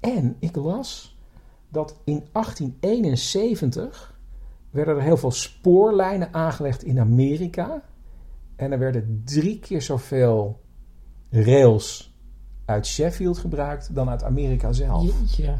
En 0.00 0.36
ik 0.38 0.56
las 0.56 1.18
dat 1.68 1.96
in 2.04 2.24
1871 2.32 4.18
werden 4.70 4.96
er 4.96 5.02
heel 5.02 5.16
veel 5.16 5.30
spoorlijnen 5.30 6.34
aangelegd 6.34 6.84
in 6.84 7.00
Amerika. 7.00 7.82
En 8.56 8.72
er 8.72 8.78
werden 8.78 9.22
drie 9.24 9.58
keer 9.58 9.82
zoveel 9.82 10.60
rails 11.32 12.12
uit 12.64 12.86
Sheffield 12.86 13.38
gebruikt 13.38 13.94
dan 13.94 14.08
uit 14.08 14.22
Amerika 14.22 14.72
zelf. 14.72 15.02
Jeetje. 15.04 15.54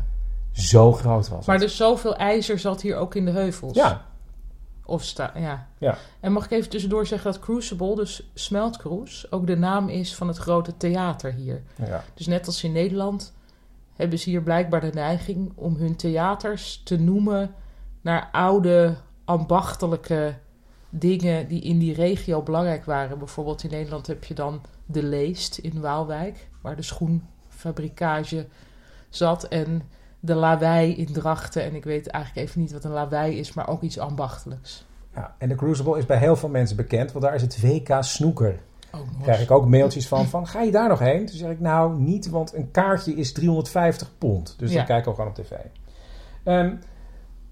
Zo 0.53 0.93
groot 0.93 1.29
was 1.29 1.47
Maar 1.47 1.57
het. 1.57 1.65
dus 1.65 1.77
zoveel 1.77 2.17
ijzer 2.17 2.59
zat 2.59 2.81
hier 2.83 2.97
ook 2.97 3.15
in 3.15 3.25
de 3.25 3.31
heuvels? 3.31 3.75
Ja, 3.77 4.05
Of 4.85 5.03
sta 5.03 5.33
ja. 5.37 5.67
ja. 5.79 5.97
En 6.21 6.33
mag 6.33 6.45
ik 6.45 6.51
even 6.51 6.71
tussendoor 6.71 7.07
zeggen 7.07 7.33
dat 7.33 7.41
Crucible, 7.41 7.95
dus 7.97 8.31
smeltkroes, 8.35 9.33
ook 9.33 9.47
de 9.47 9.57
naam 9.57 9.89
is 9.89 10.15
van 10.15 10.29
het 10.29 10.37
grote 10.37 10.77
theater 10.77 11.33
hier. 11.33 11.63
ja. 11.77 12.05
Dus 12.15 12.27
net 12.27 12.47
als 12.47 12.65
in 12.65 12.73
Nederland 12.73 13.33
hebben 13.93 14.19
ze 14.19 14.31
hier 14.31 14.43
blijkbaar 14.43 14.81
de 14.81 14.91
neiging 14.95 15.53
om 15.55 15.77
hun 15.77 15.97
theaters 15.97 16.81
te 16.85 16.99
noemen 17.01 17.55
naar 18.01 18.29
oude 18.33 18.95
ambachtelijke 19.25 20.35
dingen 20.91 21.49
die 21.49 21.61
in 21.61 21.79
die 21.79 21.95
regio 21.95 22.43
belangrijk 22.43 22.85
waren. 22.85 23.19
Bijvoorbeeld 23.19 23.63
in 23.65 23.71
Nederland 23.71 24.07
heb 24.07 24.25
je 24.25 24.35
dan 24.35 24.61
de 24.87 25.03
Leest 25.03 25.59
in 25.59 25.81
Waalwijk, 25.81 26.49
waar 26.61 26.77
de 26.77 26.83
schoenfabrikage 26.83 28.47
zat. 29.09 29.45
En 29.45 29.83
de 30.21 30.35
Lawei 30.35 30.95
in 30.95 31.12
Drachten. 31.12 31.62
En 31.62 31.75
ik 31.75 31.85
weet 31.85 32.07
eigenlijk 32.07 32.47
even 32.49 32.61
niet 32.61 32.73
wat 32.73 32.85
een 32.85 32.90
Lawei 32.90 33.38
is, 33.38 33.53
maar 33.53 33.68
ook 33.68 33.83
iets 33.83 33.99
ambachtelijks. 33.99 34.85
ja. 35.14 35.35
En 35.38 35.49
de 35.49 35.55
Crucible 35.55 35.99
is 35.99 36.07
bij 36.07 36.18
heel 36.18 36.37
veel 36.37 36.49
mensen 36.49 36.77
bekend, 36.77 37.12
want 37.12 37.25
daar 37.25 37.35
is 37.35 37.42
het 37.42 37.61
WK 37.61 37.97
snoeker. 38.01 38.59
Oh, 38.95 39.01
Daar 39.01 39.23
krijg 39.23 39.40
ik 39.40 39.51
ook 39.51 39.66
mailtjes 39.68 40.09
van, 40.09 40.27
van 40.27 40.47
ga 40.47 40.61
je 40.62 40.71
daar 40.71 40.88
nog 40.88 40.99
heen? 40.99 41.27
Toen 41.27 41.37
zeg 41.37 41.51
ik 41.51 41.61
nou 41.61 41.99
niet, 42.01 42.29
want 42.31 42.55
een 42.55 42.71
kaartje 42.71 43.14
is 43.14 43.33
350 43.33 44.11
pond. 44.18 44.55
Dus 44.59 44.71
Ja. 44.71 44.77
dan 44.77 44.87
kijken 44.87 45.11
we 45.11 45.16
gewoon 45.16 45.31
op 45.31 45.37
tv. 45.37 45.51
Ehm, 46.45 46.75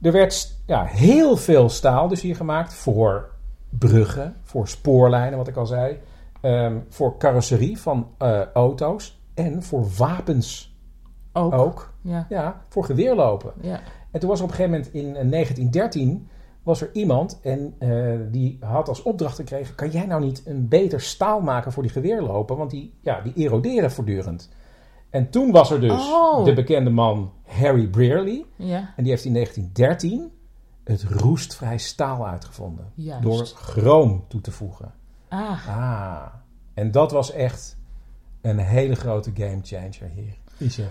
er 0.03 0.13
werd 0.13 0.57
ja, 0.67 0.85
heel 0.85 1.37
veel 1.37 1.69
staal 1.69 2.09
dus 2.09 2.21
hier 2.21 2.37
gemaakt 2.37 2.75
voor 2.75 3.31
bruggen, 3.69 4.37
voor 4.43 4.69
spoorlijnen, 4.69 5.39
wat 5.39 5.49
ik 5.49 5.57
al 5.57 5.67
zei. 5.67 5.99
Ehm, 6.41 6.79
voor 6.89 7.17
carrosserie 7.19 7.79
van 7.81 8.09
eh, 8.19 8.41
auto's 8.55 9.21
en 9.35 9.63
voor 9.63 9.87
wapens 9.99 10.77
Ook. 11.33 11.53
ook. 11.53 11.93
Ja. 12.03 12.27
Ja, 12.29 12.63
voor 12.69 12.85
geweerlopen. 12.85 13.53
ja. 13.61 13.81
En 14.11 14.21
toen 14.21 14.29
was 14.29 14.39
er 14.39 14.45
op 14.45 14.51
een 14.51 14.57
gegeven 14.57 14.79
moment 14.79 14.95
in 14.95 15.07
eh, 15.17 15.31
1913 15.31 16.29
was 16.63 16.81
er 16.81 16.91
iemand 16.93 17.41
en 17.43 17.75
eh, 17.79 18.19
die 18.31 18.57
had 18.61 18.89
als 18.89 19.03
opdracht 19.03 19.37
gekregen: 19.37 19.75
kan 19.75 19.91
jij 19.91 20.07
nou 20.07 20.21
niet 20.25 20.43
een 20.47 20.69
beter 20.69 21.01
staal 21.01 21.41
maken 21.41 21.73
voor 21.73 21.83
die 21.83 21.93
geweerlopen? 21.93 22.57
Want 22.57 22.71
die, 22.71 22.95
ja, 23.01 23.21
die 23.21 23.33
eroderen 23.35 23.91
voortdurend. 23.91 24.49
En 25.11 25.31
toen 25.31 25.51
was 25.51 25.71
er 25.71 25.81
dus 25.81 26.09
Oh. 26.13 26.45
de 26.45 26.53
bekende 26.55 26.91
man 26.91 27.33
Harry 27.45 27.87
Brearley. 27.89 28.45
Ja. 28.57 28.93
En 28.97 29.03
die 29.03 29.13
heeft 29.13 29.25
in 29.25 29.33
1913 29.33 30.31
het 30.85 31.03
roestvrij 31.03 31.79
staal 31.79 32.27
uitgevonden. 32.27 32.93
Juist. 32.95 33.23
Door 33.23 33.45
chroom 33.45 34.25
toe 34.29 34.41
te 34.41 34.51
voegen. 34.51 34.93
Ah. 35.31 35.69
Ah. 35.69 36.27
En 36.75 36.91
dat 36.91 37.11
was 37.11 37.33
echt 37.33 37.77
een 38.41 38.59
hele 38.59 38.95
grote 38.95 39.31
game 39.35 39.59
changer 39.63 40.11
hier. 40.15 40.39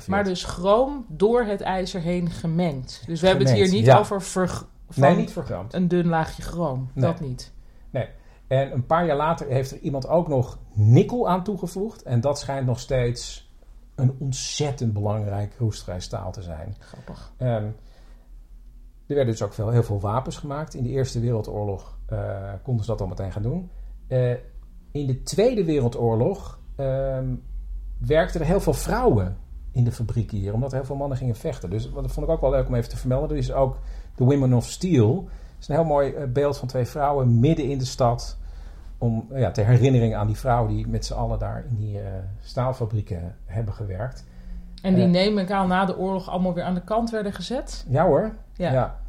Maar 0.08 0.24
dus 0.24 0.44
chroom 0.44 1.06
door 1.08 1.44
het 1.44 1.62
ijzer 1.62 2.02
heen 2.02 2.30
gemengd. 2.30 3.04
Dus 3.06 3.22
we 3.22 3.28
hebben 3.28 3.48
het 3.48 3.56
hier 3.56 3.70
niet 3.70 3.86
ja. 3.86 3.98
over 4.00 4.22
verg- 4.22 4.68
van 4.90 5.04
Nee, 5.04 5.16
niet 5.16 5.32
vergramd. 5.32 5.74
een 5.74 5.88
dun 5.88 6.08
laagje 6.08 6.42
chroom. 6.42 6.90
Nee. 6.94 7.06
Dat 7.06 7.20
niet. 7.20 7.52
Nee. 7.90 8.08
En 8.48 8.72
een 8.74 8.86
paar 8.86 9.06
jaar 9.06 9.18
later 9.18 9.48
heeft 9.48 9.72
er 9.72 9.80
iemand 9.80 10.08
ook 10.08 10.28
nog 10.28 10.58
nikkel 10.74 11.30
aan 11.30 11.44
toegevoegd. 11.44 12.04
En 12.04 12.22
dat 12.22 12.40
schijnt 12.40 12.66
nog 12.66 12.80
steeds 12.80 13.52
een 13.96 14.16
ontzettend 14.20 14.94
belangrijk 14.94 15.56
roestvrij 15.58 16.00
staal 16.00 16.32
te 16.32 16.42
zijn. 16.42 16.76
Grappig. 16.80 17.32
Ehm, 17.38 17.50
er 19.08 19.16
werden 19.16 19.26
dus 19.34 19.42
ook 19.42 19.54
veel, 19.54 19.70
heel 19.70 19.84
veel 19.84 20.00
wapens 20.00 20.38
gemaakt. 20.38 20.74
In 20.74 20.84
de 20.84 20.90
Eerste 20.90 21.20
Wereldoorlog 21.20 21.98
eh, 22.06 22.54
konden 22.64 22.86
ze 22.86 22.92
dat 22.92 23.02
al 23.02 23.08
meteen 23.08 23.32
gaan 23.32 23.42
doen. 23.42 23.70
Eh, 24.10 24.32
in 24.92 25.08
de 25.08 25.24
Tweede 25.24 25.64
Wereldoorlog 25.64 26.60
ehm, 26.76 27.36
werkten 27.98 28.40
er 28.40 28.46
heel 28.46 28.60
veel 28.60 28.74
vrouwen 28.74 29.38
in 29.72 29.84
de 29.84 29.92
fabriek 29.92 30.32
hier. 30.32 30.54
Omdat 30.54 30.72
er 30.72 30.78
heel 30.78 30.86
veel 30.86 30.96
mannen 30.96 31.18
gingen 31.18 31.36
vechten. 31.36 31.70
Dus 31.70 31.92
dat 31.94 32.12
vond 32.12 32.26
ik 32.26 32.32
ook 32.32 32.42
wel 32.42 32.50
leuk 32.50 32.68
om 32.68 32.76
even 32.76 32.90
te 32.90 32.98
vermelden. 32.98 33.30
Er 33.30 33.38
is 33.38 33.52
ook 33.52 33.78
The 34.16 34.24
Women 34.24 34.54
of 34.54 34.66
Steel. 34.66 35.24
Dat 35.24 35.60
is 35.60 35.68
een 35.68 35.76
heel 35.76 35.84
mooi 35.84 36.12
eh, 36.12 36.28
beeld 36.28 36.58
van 36.58 36.68
twee 36.68 36.86
vrouwen 36.86 37.40
midden 37.40 37.66
in 37.66 37.78
de 37.78 37.86
stad. 37.86 38.38
Om 38.98 39.28
ja, 39.34 39.52
ter 39.52 39.66
herinnering 39.66 40.16
aan 40.16 40.28
die 40.28 40.38
vrouwen 40.38 40.74
die 40.76 40.88
met 40.88 41.06
z'n 41.06 41.14
allen 41.14 41.40
daar 41.40 41.66
in 41.70 41.76
die 41.76 42.00
eh, 42.00 42.12
staalfabrieken 42.42 43.36
hebben 43.46 43.74
gewerkt. 43.74 44.26
En 44.82 44.96
die 44.96 45.06
neem 45.06 45.38
ik 45.38 45.52
aan 45.52 45.68
na 45.68 45.86
de 45.86 45.98
oorlog 45.98 46.30
allemaal 46.30 46.54
weer 46.54 46.64
aan 46.64 46.74
de 46.74 46.84
kant 46.84 47.10
werden 47.10 47.34
gezet. 47.34 47.86
Ja 47.90 48.06
hoor. 48.06 48.36
Ja. 48.54 48.72
Ja. 48.72 49.00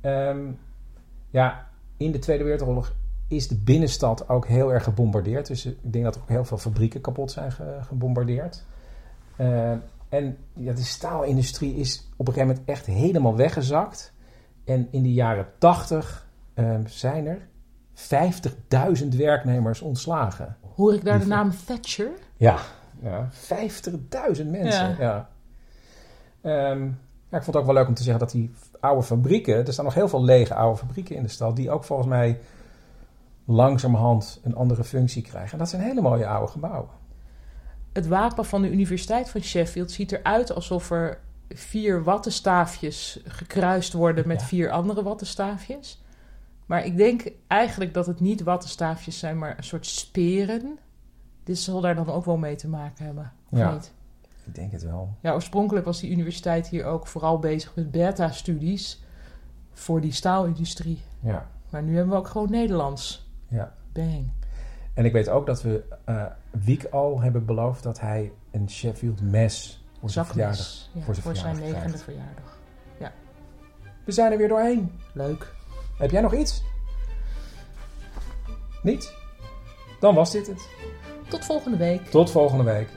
Ehm, 0.00 0.52
ja, 1.30 1.66
in 1.96 2.12
de 2.12 2.18
Tweede 2.18 2.44
Wereldoorlog 2.44 2.92
is 3.36 3.48
de 3.48 3.54
binnenstad 3.56 4.28
ook 4.28 4.46
heel 4.46 4.72
erg 4.72 4.84
gebombardeerd. 4.84 5.46
Dus 5.46 5.66
ik 5.66 5.92
denk 5.92 6.04
dat 6.04 6.14
er 6.14 6.20
ook 6.22 6.28
heel 6.28 6.44
veel 6.44 6.58
fabrieken 6.58 7.00
kapot 7.00 7.30
zijn 7.30 7.52
ge- 7.52 7.78
gebombardeerd. 7.80 8.64
Ehm, 9.36 9.76
en 10.08 10.36
ja, 10.52 10.72
de 10.72 10.82
staalindustrie 10.82 11.74
is 11.76 12.08
op 12.16 12.28
een 12.28 12.32
gegeven 12.32 12.54
moment 12.54 12.68
echt 12.68 12.86
helemaal 12.86 13.36
weggezakt. 13.36 14.12
En 14.64 14.88
in 14.90 15.02
de 15.02 15.12
jaren 15.12 15.46
80 15.58 16.26
ehm, 16.54 16.86
zijn 16.86 17.26
er 17.26 17.38
50.000 17.94 19.08
werknemers 19.16 19.80
ontslagen. 19.80 20.56
Hoor 20.74 20.94
ik 20.94 21.04
daar 21.04 21.18
de 21.18 21.26
naam 21.26 21.50
Thatcher? 21.66 22.10
Ja, 22.36 22.58
ja 23.00 23.28
50.000 23.32 24.46
mensen. 24.50 24.88
Ja. 24.88 24.96
Ja. 24.98 25.28
Ehm, 26.40 26.82
ja, 27.28 27.38
ik 27.38 27.42
vond 27.44 27.46
het 27.46 27.56
ook 27.56 27.64
wel 27.64 27.74
leuk 27.74 27.88
om 27.88 27.94
te 27.94 28.02
zeggen 28.02 28.20
dat 28.20 28.30
die 28.30 28.50
oude 28.80 29.02
fabrieken... 29.02 29.66
Er 29.66 29.72
staan 29.72 29.84
nog 29.84 29.94
heel 29.94 30.08
veel 30.08 30.24
lege 30.24 30.54
oude 30.54 30.78
fabrieken 30.78 31.16
in 31.16 31.22
de 31.22 31.28
stad... 31.28 31.56
die 31.56 31.70
ook 31.70 31.84
volgens 31.84 32.08
mij 32.08 32.38
langzamerhand 33.44 34.40
een 34.42 34.54
andere 34.54 34.84
functie 34.84 35.22
krijgen. 35.22 35.52
En 35.52 35.58
dat 35.58 35.68
zijn 35.68 35.82
hele 35.82 36.00
mooie 36.00 36.26
oude 36.26 36.52
gebouwen. 36.52 36.90
Het 37.92 38.06
wapen 38.06 38.44
van 38.44 38.62
de 38.62 38.70
Universiteit 38.70 39.30
van 39.30 39.40
Sheffield 39.40 39.90
ziet 39.90 40.12
eruit 40.12 40.54
alsof 40.54 40.90
er 40.90 41.20
vier 41.48 42.02
wattenstaafjes 42.04 43.20
gekruist 43.24 43.92
worden 43.92 44.28
met 44.28 44.40
Ja. 44.40 44.46
vier 44.46 44.70
andere 44.70 45.02
wattenstaafjes. 45.02 46.02
Maar 46.66 46.84
ik 46.84 46.96
denk 46.96 47.30
eigenlijk 47.46 47.94
dat 47.94 48.06
het 48.06 48.20
niet 48.20 48.42
wattenstaafjes 48.42 49.18
zijn, 49.18 49.38
maar 49.38 49.56
een 49.56 49.64
soort 49.64 49.86
speren. 49.86 50.78
Dit 51.44 51.58
zal 51.58 51.80
daar 51.80 51.94
dan 51.94 52.08
ook 52.08 52.24
wel 52.24 52.36
mee 52.36 52.56
te 52.56 52.68
maken 52.68 53.04
hebben. 53.04 53.32
Of 53.50 53.58
Ja. 53.58 53.72
niet? 53.72 53.92
Ik 54.44 54.54
denk 54.54 54.72
het 54.72 54.82
wel. 54.82 55.14
Ja, 55.20 55.32
oorspronkelijk 55.32 55.84
was 55.84 56.00
die 56.00 56.10
universiteit 56.10 56.68
hier 56.68 56.84
ook 56.84 57.06
vooral 57.06 57.38
bezig 57.38 57.74
met 57.74 57.90
beta-studies 57.90 59.02
voor 59.72 60.00
die 60.00 60.12
staalindustrie. 60.12 61.02
Ja. 61.20 61.46
Maar 61.70 61.82
nu 61.82 61.94
hebben 61.96 62.12
we 62.12 62.18
ook 62.18 62.28
gewoon 62.28 62.50
Nederlands. 62.50 63.21
Ja. 63.52 63.74
Bang. 63.92 64.30
En 64.94 65.04
ik 65.04 65.12
weet 65.12 65.28
ook 65.28 65.46
dat 65.46 65.62
we 65.62 65.84
eh 66.04 66.24
Wiek 66.50 66.84
al 66.84 67.20
hebben 67.20 67.44
beloofd... 67.44 67.82
dat 67.82 68.00
hij 68.00 68.32
een 68.50 68.70
Sheffield 68.70 69.20
mes 69.20 69.84
voor 70.00 70.10
zijn 70.10 70.26
verjaardag. 70.26 70.88
Ja, 70.92 71.02
voor 71.02 71.14
zijn 71.14 71.26
voor 71.26 71.36
zijn 71.36 71.54
verjaardag 71.54 71.82
negende 71.82 72.04
verjaardag. 72.04 72.60
We 74.04 74.12
zijn 74.12 74.32
er 74.32 74.38
weer 74.38 74.48
doorheen. 74.48 74.92
Leuk. 75.12 75.54
Heb 75.98 76.10
jij 76.10 76.20
nog 76.20 76.34
iets? 76.34 76.62
Niet? 78.82 79.14
Dan 80.00 80.14
was 80.14 80.30
dit 80.30 80.46
het. 80.46 80.68
Tot 81.28 81.44
volgende 81.44 81.76
week. 81.76 82.04
Tot 82.04 82.30
volgende 82.30 82.64
week. 82.64 82.88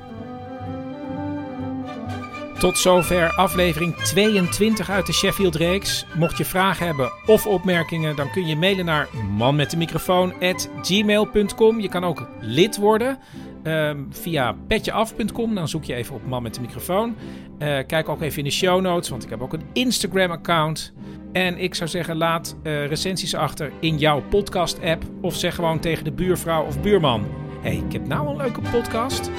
Tot 2.66 2.78
zover 2.78 3.34
aflevering 3.34 3.96
22 3.96 4.90
uit 4.90 5.06
de 5.06 5.14
Sheffield-reeks. 5.14 6.06
Mocht 6.18 6.38
je 6.38 6.46
vragen 6.46 6.86
hebben 6.86 7.12
of 7.26 7.48
opmerkingen, 7.48 8.16
dan 8.16 8.32
kun 8.32 8.48
je 8.48 8.56
mailen 8.56 8.86
naar 8.86 9.08
manmetdemicrofoon.gmail.com. 9.38 11.80
Je 11.80 11.90
kan 11.90 12.04
ook 12.04 12.28
lid 12.40 12.78
worden 12.78 13.20
ehm, 13.64 14.00
via 14.10 14.56
petjeaf.com. 14.68 15.56
Dan 15.56 15.68
zoek 15.68 15.84
je 15.84 15.94
even 15.94 16.16
op 16.16 16.28
Man 16.28 16.44
met 16.44 16.56
de 16.56 16.62
Microfoon. 16.62 17.16
Eh, 17.58 17.78
kijk 17.88 18.10
ook 18.10 18.22
even 18.22 18.38
in 18.38 18.44
de 18.44 18.50
show 18.50 18.82
notes, 18.82 19.10
want 19.10 19.24
ik 19.24 19.30
heb 19.30 19.42
ook 19.42 19.54
een 19.54 19.66
Instagram-account. 19.74 20.94
En 21.32 21.58
ik 21.58 21.76
zou 21.76 21.90
zeggen, 21.90 22.18
laat 22.18 22.56
eh, 22.64 22.88
recensies 22.88 23.36
achter 23.36 23.72
in 23.80 23.98
jouw 23.98 24.24
podcast-app. 24.30 25.04
Of 25.22 25.36
zeg 25.36 25.56
gewoon 25.56 25.80
tegen 25.80 26.04
de 26.04 26.12
buurvrouw 26.12 26.66
of 26.66 26.82
buurman... 26.82 27.26
hey, 27.62 27.76
ik 27.76 27.94
heb 27.94 28.08
nou 28.08 28.30
een 28.30 28.38
leuke 28.38 28.62
podcast. 28.62 29.30